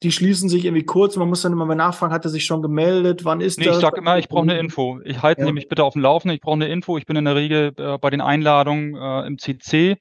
die 0.03 0.13
schließen 0.13 0.49
sich 0.49 0.65
irgendwie 0.65 0.85
kurz. 0.85 1.17
Man 1.17 1.29
muss 1.29 1.43
dann 1.43 1.53
immer 1.53 1.67
mal 1.67 1.75
nachfragen, 1.75 2.13
hat 2.13 2.25
er 2.25 2.31
sich 2.31 2.45
schon 2.45 2.63
gemeldet? 2.63 3.25
Wann 3.25 3.41
ist 3.41 3.59
nee, 3.59 3.65
das? 3.67 3.77
Ich 3.77 3.83
sage 3.83 3.99
immer, 3.99 4.19
ich 4.19 4.29
brauche 4.29 4.43
eine 4.43 4.59
Info. 4.59 5.01
Ich 5.05 5.23
halte 5.23 5.41
ja. 5.41 5.47
nämlich 5.47 5.69
bitte 5.69 5.85
auf 5.85 5.95
dem 5.95 6.03
Laufenden. 6.03 6.37
Ich 6.37 6.41
brauche 6.41 6.55
eine 6.55 6.69
Info. 6.69 6.99
Ich 6.99 7.07
bin 7.07 7.17
in 7.17 7.25
der 7.25 7.35
Regel 7.35 7.73
äh, 7.77 7.99
bei 7.99 8.11
den 8.11 8.21
Einladungen 8.21 8.95
äh, 8.95 9.27
im 9.27 9.39
CC 9.39 9.97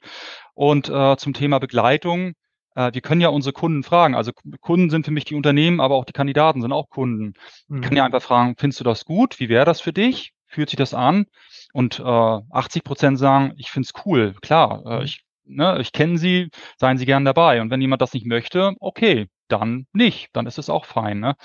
und 0.54 0.90
äh, 0.90 1.18
zum 1.18 1.34
Thema 1.34 1.60
Begleitung. 1.60 2.34
Äh, 2.76 2.94
wir 2.94 3.02
können 3.02 3.22
ja 3.22 3.30
unsere 3.30 3.54
Kunden 3.54 3.84
fragen. 3.84 4.14
Also 4.14 4.32
Kunden 4.62 4.90
sind 4.90 5.06
für 5.06 5.12
mich 5.12 5.26
die 5.26 5.36
Unternehmen, 5.36 5.80
aber 5.80 5.96
auch 5.96 6.06
die 6.06 6.14
Kandidaten 6.14 6.62
sind 6.62 6.72
auch 6.72 6.90
Kunden. 6.90 7.34
Mhm. 7.68 7.78
Ich 7.78 7.82
kann 7.82 7.98
ja 7.98 8.06
einfach 8.06 8.22
fragen, 8.22 8.56
findest 8.58 8.80
du 8.80 8.84
das 8.84 9.04
gut? 9.04 9.40
Wie 9.40 9.50
wäre 9.50 9.66
das 9.66 9.82
für 9.82 9.94
dich? 9.94 10.34
Fühlt 10.46 10.70
sich 10.70 10.78
das 10.78 10.94
an? 10.94 11.26
Und 11.74 12.00
äh, 12.00 12.04
80 12.04 12.84
Prozent 12.84 13.20
sagen, 13.20 13.54
ich 13.58 13.72
finde 13.72 13.88
es 13.88 14.06
cool. 14.06 14.36
Klar, 14.42 14.84
äh, 14.86 14.98
mhm. 14.98 15.06
ich 15.06 15.24
Ne, 15.50 15.78
ich 15.80 15.94
kenne 15.94 16.18
Sie, 16.18 16.50
seien 16.78 16.98
Sie 16.98 17.06
gern 17.06 17.24
dabei. 17.26 17.62
Und 17.62 17.70
wenn 17.70 17.80
jemand 17.82 18.02
das 18.02 18.14
nicht 18.14 18.26
möchte, 18.26 18.74
okay, 18.80 19.28
dann 19.48 19.88
nicht, 19.94 20.30
dann 20.34 20.46
ist 20.46 20.58
es 20.58 20.70
auch 20.70 20.86
fein. 20.86 21.20
Ne? 21.20 21.36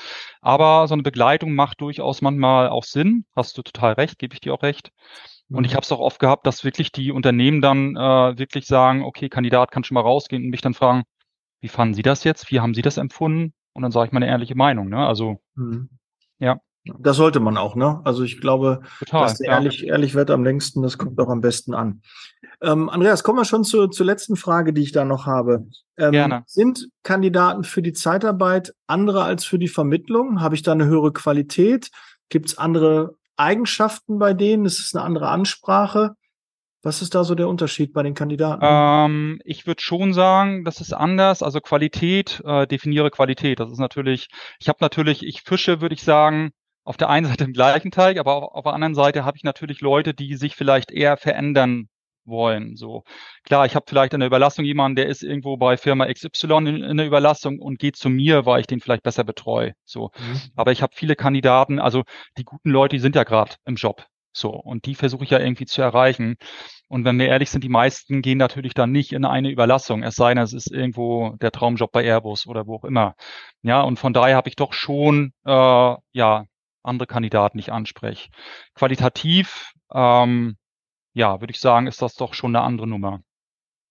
Aber 0.40 0.88
so 0.88 0.94
eine 0.94 1.02
Begleitung 1.02 1.54
macht 1.54 1.80
durchaus 1.80 2.22
manchmal 2.22 2.68
auch 2.68 2.84
Sinn. 2.84 3.24
Hast 3.34 3.56
du 3.58 3.62
total 3.62 3.94
recht, 3.94 4.18
gebe 4.18 4.34
ich 4.34 4.40
dir 4.40 4.54
auch 4.54 4.62
recht. 4.62 4.90
Und 5.50 5.64
ich 5.64 5.72
mhm. 5.72 5.76
habe 5.76 5.84
es 5.84 5.92
auch 5.92 6.00
oft 6.00 6.18
gehabt, 6.18 6.46
dass 6.46 6.64
wirklich 6.64 6.92
die 6.92 7.12
Unternehmen 7.12 7.60
dann 7.60 7.96
äh, 7.96 8.38
wirklich 8.38 8.66
sagen, 8.66 9.02
okay, 9.02 9.28
Kandidat 9.28 9.70
kann 9.70 9.84
schon 9.84 9.94
mal 9.94 10.00
rausgehen 10.00 10.44
und 10.44 10.50
mich 10.50 10.62
dann 10.62 10.74
fragen, 10.74 11.02
wie 11.60 11.68
fanden 11.68 11.94
Sie 11.94 12.02
das 12.02 12.24
jetzt? 12.24 12.50
Wie 12.50 12.60
haben 12.60 12.74
Sie 12.74 12.82
das 12.82 12.96
empfunden? 12.96 13.52
Und 13.72 13.82
dann 13.82 13.92
sage 13.92 14.06
ich 14.06 14.12
meine 14.12 14.26
ehrliche 14.26 14.54
Meinung. 14.54 14.88
Ne? 14.88 15.06
Also 15.06 15.40
mhm. 15.54 15.90
ja. 16.38 16.58
Das 16.84 17.16
sollte 17.16 17.38
man 17.38 17.56
auch, 17.56 17.76
ne? 17.76 18.00
Also 18.04 18.24
ich 18.24 18.40
glaube, 18.40 18.80
Total, 18.98 19.22
dass 19.22 19.38
der 19.38 19.50
ja. 19.50 19.54
ehrlich, 19.54 19.86
ehrlich 19.86 20.14
wird 20.14 20.30
am 20.30 20.42
längsten, 20.42 20.82
das 20.82 20.98
kommt 20.98 21.18
auch 21.20 21.28
am 21.28 21.40
besten 21.40 21.74
an. 21.74 22.02
Ähm, 22.60 22.88
Andreas, 22.88 23.22
kommen 23.22 23.38
wir 23.38 23.44
schon 23.44 23.64
zu, 23.64 23.86
zur 23.88 24.06
letzten 24.06 24.36
Frage, 24.36 24.72
die 24.72 24.82
ich 24.82 24.92
da 24.92 25.04
noch 25.04 25.26
habe. 25.26 25.66
Ähm, 25.96 26.12
Gerne. 26.12 26.42
Sind 26.46 26.88
Kandidaten 27.02 27.64
für 27.64 27.82
die 27.82 27.92
Zeitarbeit 27.92 28.74
andere 28.86 29.22
als 29.22 29.44
für 29.44 29.58
die 29.58 29.68
Vermittlung? 29.68 30.40
Habe 30.40 30.54
ich 30.54 30.62
da 30.62 30.72
eine 30.72 30.86
höhere 30.86 31.12
Qualität? 31.12 31.90
Gibt 32.28 32.46
es 32.46 32.58
andere 32.58 33.16
Eigenschaften 33.36 34.18
bei 34.18 34.34
denen? 34.34 34.64
Ist 34.64 34.80
es 34.80 34.94
eine 34.94 35.04
andere 35.04 35.28
Ansprache? 35.28 36.14
Was 36.84 37.00
ist 37.00 37.14
da 37.14 37.22
so 37.22 37.36
der 37.36 37.48
Unterschied 37.48 37.92
bei 37.92 38.02
den 38.02 38.14
Kandidaten? 38.14 38.60
Ähm, 38.64 39.40
ich 39.44 39.68
würde 39.68 39.80
schon 39.80 40.12
sagen, 40.12 40.64
das 40.64 40.80
ist 40.80 40.92
anders. 40.92 41.42
Also 41.42 41.60
Qualität, 41.60 42.42
äh, 42.44 42.66
definiere 42.66 43.10
Qualität. 43.10 43.60
Das 43.60 43.70
ist 43.70 43.78
natürlich, 43.78 44.28
ich 44.58 44.68
habe 44.68 44.78
natürlich, 44.80 45.24
ich 45.24 45.42
fische, 45.42 45.80
würde 45.80 45.94
ich 45.94 46.02
sagen, 46.02 46.50
auf 46.84 46.96
der 46.96 47.08
einen 47.08 47.26
Seite 47.26 47.44
im 47.44 47.52
gleichen 47.52 47.90
Teig, 47.90 48.18
aber 48.18 48.36
auf, 48.36 48.54
auf 48.54 48.64
der 48.64 48.72
anderen 48.74 48.94
Seite 48.94 49.24
habe 49.24 49.36
ich 49.36 49.44
natürlich 49.44 49.80
Leute, 49.80 50.14
die 50.14 50.36
sich 50.36 50.56
vielleicht 50.56 50.90
eher 50.90 51.16
verändern 51.16 51.88
wollen. 52.24 52.76
So 52.76 53.04
klar, 53.44 53.66
ich 53.66 53.74
habe 53.74 53.86
vielleicht 53.88 54.14
in 54.14 54.20
der 54.20 54.26
Überlassung 54.26 54.64
jemanden, 54.64 54.96
der 54.96 55.06
ist 55.06 55.22
irgendwo 55.22 55.56
bei 55.56 55.76
Firma 55.76 56.06
XY 56.06 56.58
in, 56.58 56.82
in 56.82 56.96
der 56.96 57.06
Überlassung 57.06 57.58
und 57.58 57.78
geht 57.78 57.96
zu 57.96 58.08
mir, 58.08 58.46
weil 58.46 58.60
ich 58.60 58.66
den 58.66 58.80
vielleicht 58.80 59.02
besser 59.02 59.24
betreue. 59.24 59.74
So, 59.84 60.10
mhm. 60.18 60.40
aber 60.56 60.72
ich 60.72 60.82
habe 60.82 60.94
viele 60.94 61.16
Kandidaten, 61.16 61.78
also 61.78 62.02
die 62.38 62.44
guten 62.44 62.70
Leute, 62.70 62.96
die 62.96 63.00
sind 63.00 63.16
ja 63.16 63.24
gerade 63.24 63.54
im 63.64 63.76
Job. 63.76 64.06
So, 64.34 64.50
und 64.50 64.86
die 64.86 64.94
versuche 64.94 65.24
ich 65.24 65.30
ja 65.30 65.38
irgendwie 65.38 65.66
zu 65.66 65.82
erreichen. 65.82 66.36
Und 66.88 67.04
wenn 67.04 67.18
wir 67.18 67.28
ehrlich 67.28 67.50
sind, 67.50 67.64
die 67.64 67.68
meisten 67.68 68.22
gehen 68.22 68.38
natürlich 68.38 68.72
dann 68.72 68.90
nicht 68.90 69.12
in 69.12 69.26
eine 69.26 69.50
Überlassung, 69.50 70.02
es 70.02 70.14
sei 70.14 70.32
denn, 70.32 70.42
es 70.42 70.54
ist 70.54 70.70
irgendwo 70.70 71.36
der 71.40 71.50
Traumjob 71.52 71.92
bei 71.92 72.04
Airbus 72.04 72.46
oder 72.46 72.66
wo 72.66 72.76
auch 72.76 72.84
immer. 72.84 73.14
Ja, 73.62 73.82
und 73.82 73.98
von 73.98 74.14
daher 74.14 74.36
habe 74.36 74.48
ich 74.48 74.56
doch 74.56 74.72
schon 74.72 75.32
äh, 75.44 75.96
ja 76.12 76.46
andere 76.82 77.06
Kandidaten, 77.06 77.58
ich 77.58 77.72
anspreche. 77.72 78.30
Qualitativ, 78.74 79.72
ähm, 79.92 80.56
ja, 81.14 81.40
würde 81.40 81.52
ich 81.52 81.60
sagen, 81.60 81.86
ist 81.86 82.02
das 82.02 82.14
doch 82.14 82.34
schon 82.34 82.56
eine 82.56 82.64
andere 82.64 82.86
Nummer. 82.86 83.20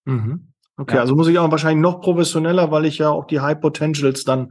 Mhm. 0.06 0.54
Okay, 0.78 0.96
ja. 0.96 1.02
also 1.02 1.16
muss 1.16 1.28
ich 1.28 1.38
auch 1.38 1.52
wahrscheinlich 1.52 1.82
noch 1.82 2.02
professioneller, 2.02 2.72
weil 2.72 2.86
ich 2.86 2.98
ja 2.98 3.10
auch 3.10 3.26
die 3.26 3.40
High 3.40 3.60
Potentials 3.60 4.24
dann 4.24 4.50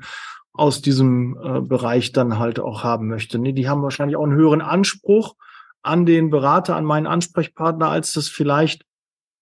aus 0.53 0.81
diesem 0.83 1.38
äh, 1.42 1.61
Bereich 1.61 2.12
dann 2.12 2.38
halt 2.38 2.61
auch 2.61 2.85
haben 2.85 3.09
möchte. 3.09 3.38
Nee, 3.38 3.53
die 3.53 3.68
haben 3.68 3.83
wahrscheinlich 3.83 4.16
auch 4.16 4.24
einen 4.24 4.35
höheren 4.35 4.61
Anspruch 4.61 5.35
an 5.83 6.07
den 6.07 6.31
Berater, 6.31 6.76
an 6.76 6.85
meinen 6.85 7.07
Ansprechpartner, 7.07 7.88
als 7.88 8.12
das 8.12 8.29
vielleicht 8.29 8.85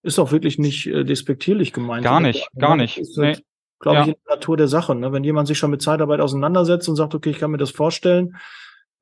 ist 0.01 0.19
auch 0.19 0.31
wirklich 0.31 0.57
nicht 0.57 0.87
äh, 0.87 1.03
despektierlich 1.03 1.73
gemeint. 1.73 2.03
Gar 2.03 2.21
nicht, 2.21 2.47
gar 2.57 2.75
nicht. 2.75 2.97
Ist 2.97 3.17
halt, 3.17 3.39
nee. 3.39 3.43
glaube 3.79 3.97
ja. 3.97 4.01
ich, 4.03 4.07
in 4.09 4.15
der 4.25 4.35
Natur 4.35 4.57
der 4.57 4.67
Sache. 4.67 4.95
Ne? 4.95 5.11
Wenn 5.11 5.23
jemand 5.23 5.47
sich 5.47 5.57
schon 5.57 5.71
mit 5.71 5.81
Zeitarbeit 5.81 6.21
auseinandersetzt 6.21 6.87
und 6.87 6.95
sagt, 6.95 7.13
okay, 7.15 7.31
ich 7.31 7.39
kann 7.39 7.51
mir 7.51 7.57
das 7.57 7.71
vorstellen, 7.71 8.37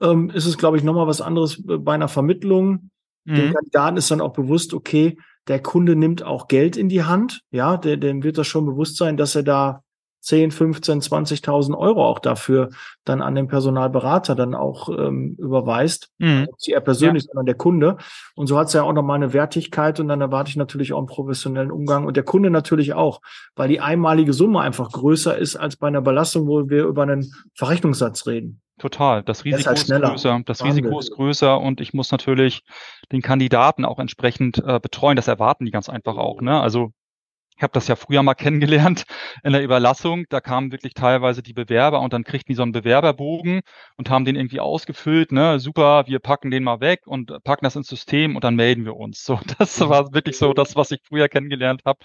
ähm, 0.01 0.29
ist 0.29 0.45
es, 0.45 0.57
glaube 0.57 0.77
ich, 0.77 0.83
nochmal 0.83 1.07
was 1.07 1.21
anderes 1.21 1.63
bei 1.65 1.93
einer 1.93 2.07
Vermittlung. 2.07 2.89
Mhm. 3.25 3.35
Dem 3.35 3.53
Kandidaten 3.53 3.97
ist 3.97 4.11
dann 4.11 4.21
auch 4.21 4.33
bewusst, 4.33 4.73
okay, 4.73 5.17
der 5.47 5.61
Kunde 5.61 5.95
nimmt 5.95 6.23
auch 6.23 6.47
Geld 6.47 6.77
in 6.77 6.89
die 6.89 7.03
Hand. 7.03 7.41
Ja, 7.51 7.77
der, 7.77 7.97
dem 7.97 8.23
wird 8.23 8.37
das 8.37 8.47
schon 8.47 8.65
bewusst 8.65 8.97
sein, 8.97 9.17
dass 9.17 9.35
er 9.35 9.43
da 9.43 9.83
10, 10.21 10.51
15, 10.51 11.01
20.000 11.01 11.77
Euro 11.77 12.05
auch 12.05 12.19
dafür 12.19 12.69
dann 13.05 13.21
an 13.21 13.35
den 13.35 13.47
Personalberater 13.47 14.35
dann 14.35 14.55
auch 14.55 14.89
ähm, 14.89 15.35
überweist. 15.39 16.09
Mhm. 16.17 16.47
Nicht 16.51 16.67
er 16.67 16.81
persönlich, 16.81 17.23
ja. 17.23 17.27
sondern 17.29 17.45
der 17.45 17.55
Kunde. 17.55 17.97
Und 18.35 18.47
so 18.47 18.57
hat 18.57 18.67
es 18.67 18.73
ja 18.73 18.83
auch 18.83 18.91
nochmal 18.91 19.15
eine 19.15 19.31
Wertigkeit 19.31 19.99
und 20.01 20.09
dann 20.09 20.19
erwarte 20.19 20.49
ich 20.49 20.57
natürlich 20.57 20.91
auch 20.91 20.97
einen 20.97 21.07
professionellen 21.07 21.71
Umgang 21.71 22.05
und 22.05 22.17
der 22.17 22.23
Kunde 22.23 22.49
natürlich 22.49 22.93
auch, 22.93 23.21
weil 23.55 23.69
die 23.69 23.79
einmalige 23.79 24.33
Summe 24.33 24.59
einfach 24.59 24.91
größer 24.91 25.37
ist 25.37 25.55
als 25.55 25.77
bei 25.77 25.87
einer 25.87 26.01
Belastung, 26.01 26.47
wo 26.47 26.69
wir 26.69 26.85
über 26.85 27.03
einen 27.03 27.31
Verrechnungssatz 27.53 28.27
reden. 28.27 28.61
Total. 28.77 29.23
Das 29.23 29.43
Risiko 29.43 29.71
ist, 29.73 29.89
halt 29.89 30.01
ist 30.01 30.09
größer. 30.09 30.41
Das 30.45 30.61
Wahnsinn. 30.61 30.83
Risiko 30.83 30.99
ist 30.99 31.11
größer 31.11 31.59
und 31.59 31.81
ich 31.81 31.93
muss 31.93 32.11
natürlich 32.11 32.61
den 33.11 33.21
Kandidaten 33.21 33.85
auch 33.85 33.97
entsprechend 33.97 34.59
äh, 34.59 34.79
betreuen. 34.79 35.15
Das 35.15 35.27
erwarten 35.27 35.65
die 35.65 35.71
ganz 35.71 35.89
einfach 35.89 36.17
auch. 36.17 36.41
Ne? 36.41 36.61
Also 36.61 36.91
ich 37.55 37.63
habe 37.63 37.73
das 37.73 37.87
ja 37.87 37.95
früher 37.95 38.21
mal 38.21 38.35
kennengelernt 38.35 39.05
in 39.43 39.53
der 39.53 39.63
Überlassung. 39.63 40.25
Da 40.29 40.41
kamen 40.41 40.71
wirklich 40.71 40.93
teilweise 40.93 41.41
die 41.41 41.53
Bewerber 41.53 42.01
und 42.01 42.13
dann 42.13 42.23
kriegten 42.23 42.51
die 42.51 42.55
so 42.55 42.61
einen 42.61 42.71
Bewerberbogen 42.71 43.61
und 43.97 44.11
haben 44.11 44.25
den 44.25 44.35
irgendwie 44.35 44.59
ausgefüllt. 44.59 45.31
Ne, 45.31 45.59
super, 45.59 46.05
wir 46.05 46.19
packen 46.19 46.51
den 46.51 46.63
mal 46.63 46.79
weg 46.79 47.07
und 47.07 47.43
packen 47.43 47.65
das 47.65 47.75
ins 47.75 47.87
System 47.87 48.35
und 48.35 48.43
dann 48.43 48.55
melden 48.55 48.85
wir 48.85 48.95
uns. 48.95 49.23
So, 49.23 49.39
das 49.57 49.79
mhm. 49.79 49.89
war 49.89 50.13
wirklich 50.13 50.37
so 50.37 50.53
das, 50.53 50.75
was 50.75 50.91
ich 50.91 51.01
früher 51.03 51.29
kennengelernt 51.29 51.81
habe. 51.83 51.99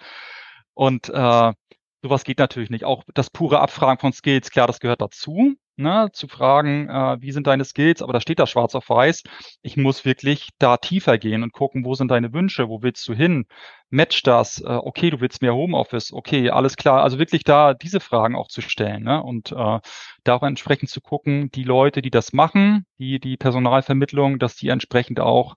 Und 0.73 1.11
äh, 1.11 1.53
sowas 2.01 2.25
geht 2.25 2.39
natürlich 2.39 2.71
nicht. 2.71 2.85
Auch 2.85 3.05
das 3.13 3.29
pure 3.29 3.61
Abfragen 3.61 4.01
von 4.01 4.15
Skills, 4.15 4.51
klar, 4.51 4.67
das 4.67 4.81
gehört 4.81 5.03
dazu 5.03 5.59
ne, 5.77 6.11
zu 6.13 6.29
fragen, 6.29 6.89
äh, 6.89 7.21
wie 7.21 7.33
sind 7.33 7.47
deine 7.47 7.65
Skills, 7.65 8.03
aber 8.03 8.13
da 8.13 8.21
steht 8.21 8.39
da 8.39 8.47
schwarz 8.47 8.75
auf 8.75 8.89
weiß. 8.89 9.23
Ich 9.63 9.77
muss 9.77 10.05
wirklich 10.05 10.51
da 10.59 10.77
tiefer 10.77 11.19
gehen 11.19 11.43
und 11.43 11.53
gucken, 11.53 11.85
wo 11.85 11.95
sind 11.95 12.11
deine 12.11 12.33
Wünsche, 12.33 12.69
wo 12.69 12.83
willst 12.83 13.07
du 13.09 13.15
hin? 13.15 13.47
Match 13.91 14.23
das, 14.23 14.61
äh, 14.61 14.69
okay, 14.69 15.11
du 15.11 15.21
willst 15.21 15.43
mehr 15.43 15.55
Homeoffice, 15.55 16.13
okay, 16.13 16.51
alles 16.51 16.77
klar. 16.77 17.03
Also 17.03 17.19
wirklich 17.19 17.45
da 17.45 17.75
diese 17.75 18.01
Fragen 18.01 18.37
auch 18.37 18.49
zu 18.49 18.61
stellen 18.63 19.05
ne? 19.05 19.23
und 19.23 19.53
äh, 19.53 19.81
da 20.25 20.35
auch 20.35 20.43
entsprechend 20.43 20.91
zu 20.91 21.01
gucken, 21.01 21.51
die 21.51 21.65
Leute, 21.65 22.03
die 22.03 22.11
das 22.11 22.33
machen, 22.33 22.87
die, 22.99 23.21
die 23.21 23.37
Personalvermittlung, 23.37 24.39
dass 24.39 24.57
die 24.57 24.69
entsprechend 24.69 25.21
auch 25.21 25.57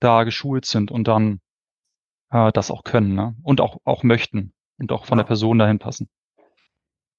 da 0.00 0.24
geschult 0.24 0.66
sind 0.66 0.90
und 0.90 1.08
dann 1.08 1.40
äh, 2.30 2.52
das 2.52 2.70
auch 2.70 2.84
können 2.84 3.14
ne? 3.14 3.34
und 3.42 3.60
auch, 3.60 3.78
auch 3.84 4.02
möchten 4.02 4.52
und 4.78 4.92
auch 4.92 5.06
von 5.06 5.18
ja. 5.18 5.22
der 5.22 5.28
Person 5.28 5.58
dahin 5.58 5.78
passen. 5.78 6.08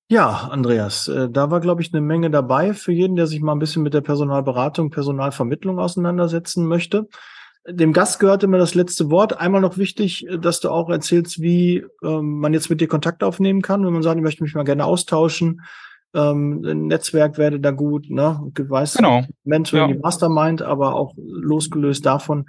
Ja, 0.08 0.50
Andreas, 0.52 1.08
äh, 1.08 1.30
da 1.30 1.50
war, 1.50 1.60
glaube 1.60 1.82
ich, 1.82 1.92
eine 1.94 2.02
Menge 2.02 2.30
dabei 2.30 2.74
für 2.74 2.92
jeden, 2.92 3.16
der 3.16 3.26
sich 3.26 3.42
mal 3.42 3.54
ein 3.54 3.60
bisschen 3.60 3.82
mit 3.82 3.94
der 3.94 4.02
Personalberatung, 4.02 4.92
Personalvermittlung 4.92 5.80
auseinandersetzen 5.80 6.68
möchte. 6.68 7.08
Dem 7.68 7.94
Gast 7.94 8.20
gehörte 8.20 8.46
mir 8.46 8.60
das 8.60 8.76
letzte 8.76 9.10
Wort. 9.10 9.40
Einmal 9.40 9.62
noch 9.62 9.78
wichtig, 9.78 10.28
äh, 10.28 10.38
dass 10.38 10.60
du 10.60 10.70
auch 10.70 10.90
erzählst, 10.90 11.42
wie 11.42 11.86
ähm, 12.04 12.40
man 12.40 12.54
jetzt 12.54 12.70
mit 12.70 12.82
dir 12.82 12.88
Kontakt 12.88 13.24
aufnehmen 13.24 13.62
kann, 13.62 13.86
wenn 13.86 13.94
man 13.94 14.04
sagt, 14.04 14.18
ich 14.18 14.24
möchte 14.24 14.44
mich 14.44 14.54
mal 14.54 14.64
gerne 14.64 14.86
austauschen. 14.86 15.62
Ähm, 16.14 16.64
ein 16.64 16.88
Netzwerk 16.88 17.38
werde 17.38 17.60
da 17.60 17.72
gut, 17.72 18.10
ne? 18.10 18.40
Weißt, 18.56 18.98
genau. 18.98 19.24
Mentoring, 19.44 19.90
ja. 19.90 19.94
die 19.94 20.00
Mastermind, 20.00 20.62
aber 20.62 20.96
auch 20.96 21.14
losgelöst 21.18 22.06
davon 22.06 22.46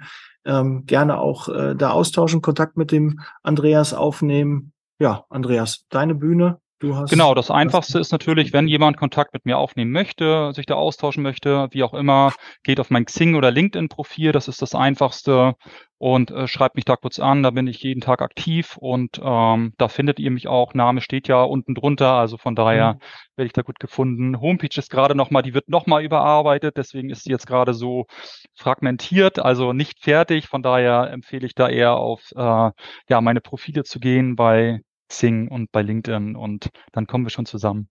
ähm, 0.47 0.85
gerne 0.85 1.19
auch 1.19 1.49
äh, 1.49 1.75
da 1.75 1.91
austauschen, 1.91 2.41
Kontakt 2.41 2.77
mit 2.77 2.91
dem 2.91 3.19
Andreas 3.43 3.93
aufnehmen. 3.93 4.71
Ja, 4.99 5.25
Andreas, 5.29 5.85
deine 5.89 6.15
Bühne. 6.15 6.59
Genau, 6.79 7.33
das 7.33 7.49
Einfachste 7.49 7.99
ist 7.99 8.11
natürlich, 8.11 8.53
wenn 8.53 8.67
jemand 8.67 8.97
Kontakt 8.97 9.33
mit 9.33 9.45
mir 9.45 9.57
aufnehmen 9.57 9.91
möchte, 9.91 10.51
sich 10.53 10.65
da 10.65 10.75
austauschen 10.75 11.23
möchte, 11.23 11.67
wie 11.71 11.83
auch 11.83 11.93
immer, 11.93 12.33
geht 12.63 12.79
auf 12.79 12.89
mein 12.89 13.05
Xing 13.05 13.35
oder 13.35 13.51
LinkedIn-Profil, 13.51 14.31
das 14.31 14.47
ist 14.47 14.61
das 14.61 14.75
Einfachste 14.75 15.55
und 15.97 16.29
äh, 16.29 16.47
schreibt 16.47 16.75
mich 16.75 16.85
da 16.85 16.95
kurz 16.95 17.19
an, 17.19 17.41
da 17.41 17.49
bin 17.49 17.65
ich 17.65 17.81
jeden 17.81 18.01
Tag 18.01 18.21
aktiv 18.21 18.77
und 18.77 19.19
ähm, 19.23 19.73
da 19.77 19.87
findet 19.87 20.19
ihr 20.19 20.29
mich 20.29 20.47
auch. 20.47 20.73
Name 20.73 21.01
steht 21.01 21.27
ja 21.27 21.41
unten 21.41 21.73
drunter, 21.73 22.13
also 22.13 22.37
von 22.37 22.55
daher 22.55 22.93
mhm. 22.93 22.99
werde 23.37 23.47
ich 23.47 23.53
da 23.53 23.63
gut 23.63 23.79
gefunden. 23.79 24.39
Homepage 24.39 24.77
ist 24.77 24.91
gerade 24.91 25.15
nochmal, 25.15 25.41
die 25.41 25.53
wird 25.53 25.69
nochmal 25.69 26.03
überarbeitet, 26.03 26.77
deswegen 26.77 27.09
ist 27.09 27.23
sie 27.23 27.31
jetzt 27.31 27.47
gerade 27.47 27.73
so 27.73 28.05
fragmentiert, 28.53 29.39
also 29.39 29.73
nicht 29.73 29.99
fertig. 29.99 30.47
Von 30.47 30.61
daher 30.61 31.09
empfehle 31.11 31.47
ich 31.47 31.55
da 31.55 31.67
eher 31.67 31.95
auf 31.95 32.21
äh, 32.35 32.71
ja 33.09 33.21
meine 33.21 33.41
Profile 33.41 33.83
zu 33.83 33.99
gehen 33.99 34.35
bei 34.35 34.81
Xing 35.09 35.47
und 35.47 35.71
bei 35.71 35.81
LinkedIn 35.81 36.35
und 36.35 36.69
dann 36.91 37.07
kommen 37.07 37.25
wir 37.25 37.29
schon 37.29 37.45
zusammen. 37.45 37.89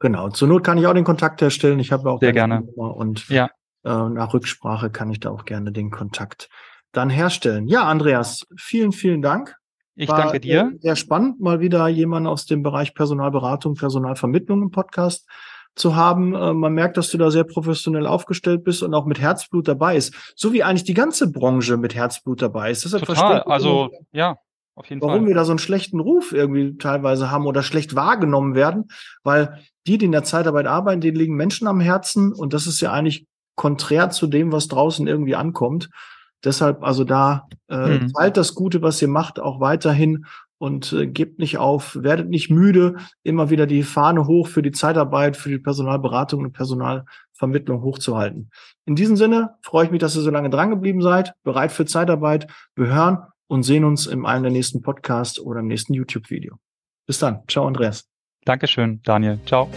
Genau. 0.00 0.28
Zur 0.30 0.48
Not 0.48 0.64
kann 0.64 0.78
ich 0.78 0.86
auch 0.86 0.94
den 0.94 1.04
Kontakt 1.04 1.40
herstellen. 1.40 1.78
Ich 1.78 1.92
habe 1.92 2.10
auch 2.10 2.20
sehr 2.20 2.32
gerne 2.32 2.60
Nummer 2.60 2.96
und 2.96 3.28
ja. 3.28 3.48
äh, 3.84 4.08
nach 4.08 4.34
Rücksprache 4.34 4.90
kann 4.90 5.10
ich 5.10 5.20
da 5.20 5.30
auch 5.30 5.44
gerne 5.44 5.72
den 5.72 5.90
Kontakt 5.90 6.48
dann 6.92 7.10
herstellen. 7.10 7.66
Ja, 7.68 7.84
Andreas, 7.84 8.46
vielen, 8.56 8.92
vielen 8.92 9.22
Dank. 9.22 9.56
Ich 9.96 10.08
War 10.08 10.18
danke 10.18 10.40
dir. 10.40 10.72
Sehr 10.80 10.96
spannend, 10.96 11.40
mal 11.40 11.60
wieder 11.60 11.86
jemanden 11.88 12.26
aus 12.26 12.46
dem 12.46 12.62
Bereich 12.62 12.94
Personalberatung, 12.94 13.74
Personalvermittlung 13.74 14.62
im 14.62 14.70
Podcast 14.70 15.28
zu 15.76 15.96
haben. 15.96 16.34
Äh, 16.34 16.52
man 16.52 16.72
merkt, 16.72 16.96
dass 16.96 17.10
du 17.10 17.18
da 17.18 17.30
sehr 17.30 17.44
professionell 17.44 18.06
aufgestellt 18.06 18.64
bist 18.64 18.82
und 18.82 18.94
auch 18.94 19.06
mit 19.06 19.20
Herzblut 19.20 19.68
dabei 19.68 19.96
ist. 19.96 20.14
So 20.36 20.52
wie 20.52 20.62
eigentlich 20.62 20.84
die 20.84 20.94
ganze 20.94 21.30
Branche 21.30 21.76
mit 21.76 21.94
Herzblut 21.94 22.42
dabei 22.42 22.70
ist. 22.70 22.84
Deshalb 22.84 23.04
Total. 23.04 23.42
Also, 23.42 23.90
ja. 24.12 24.36
Auf 24.76 24.90
jeden 24.90 25.00
warum 25.02 25.20
Fall. 25.20 25.28
wir 25.28 25.34
da 25.34 25.44
so 25.44 25.52
einen 25.52 25.58
schlechten 25.58 26.00
Ruf 26.00 26.32
irgendwie 26.32 26.76
teilweise 26.78 27.30
haben 27.30 27.46
oder 27.46 27.62
schlecht 27.62 27.94
wahrgenommen 27.94 28.54
werden, 28.54 28.88
weil 29.22 29.60
die, 29.86 29.98
die 29.98 30.06
in 30.06 30.12
der 30.12 30.24
Zeitarbeit 30.24 30.66
arbeiten, 30.66 31.00
denen 31.00 31.16
liegen 31.16 31.36
Menschen 31.36 31.68
am 31.68 31.80
Herzen 31.80 32.32
und 32.32 32.52
das 32.52 32.66
ist 32.66 32.80
ja 32.80 32.92
eigentlich 32.92 33.26
konträr 33.54 34.10
zu 34.10 34.26
dem, 34.26 34.50
was 34.50 34.68
draußen 34.68 35.06
irgendwie 35.06 35.36
ankommt. 35.36 35.90
Deshalb 36.42 36.82
also 36.82 37.04
da 37.04 37.48
äh, 37.68 38.00
teilt 38.14 38.36
das 38.36 38.54
Gute, 38.54 38.82
was 38.82 39.00
ihr 39.00 39.08
macht, 39.08 39.40
auch 39.40 39.60
weiterhin 39.60 40.26
und 40.58 40.92
äh, 40.92 41.06
gebt 41.06 41.38
nicht 41.38 41.58
auf, 41.58 41.96
werdet 42.00 42.28
nicht 42.28 42.50
müde, 42.50 42.96
immer 43.22 43.50
wieder 43.50 43.66
die 43.66 43.82
Fahne 43.82 44.26
hoch 44.26 44.48
für 44.48 44.62
die 44.62 44.72
Zeitarbeit, 44.72 45.36
für 45.36 45.50
die 45.50 45.58
Personalberatung 45.58 46.42
und 46.42 46.52
Personalvermittlung 46.52 47.82
hochzuhalten. 47.82 48.50
In 48.86 48.96
diesem 48.96 49.16
Sinne 49.16 49.54
freue 49.62 49.86
ich 49.86 49.90
mich, 49.90 50.00
dass 50.00 50.16
ihr 50.16 50.22
so 50.22 50.30
lange 50.30 50.50
dran 50.50 50.70
geblieben 50.70 51.00
seid, 51.00 51.34
bereit 51.44 51.72
für 51.72 51.86
Zeitarbeit. 51.86 52.46
Wir 52.76 52.86
hören 52.86 53.18
und 53.54 53.62
sehen 53.62 53.84
uns 53.84 54.06
in 54.06 54.26
einem 54.26 54.42
der 54.42 54.52
nächsten 54.52 54.82
Podcasts 54.82 55.38
oder 55.38 55.60
im 55.60 55.68
nächsten 55.68 55.94
YouTube-Video. 55.94 56.56
Bis 57.06 57.20
dann. 57.20 57.42
Ciao, 57.48 57.66
Andreas. 57.66 58.04
Dankeschön, 58.44 59.00
Daniel. 59.04 59.38
Ciao. 59.46 59.70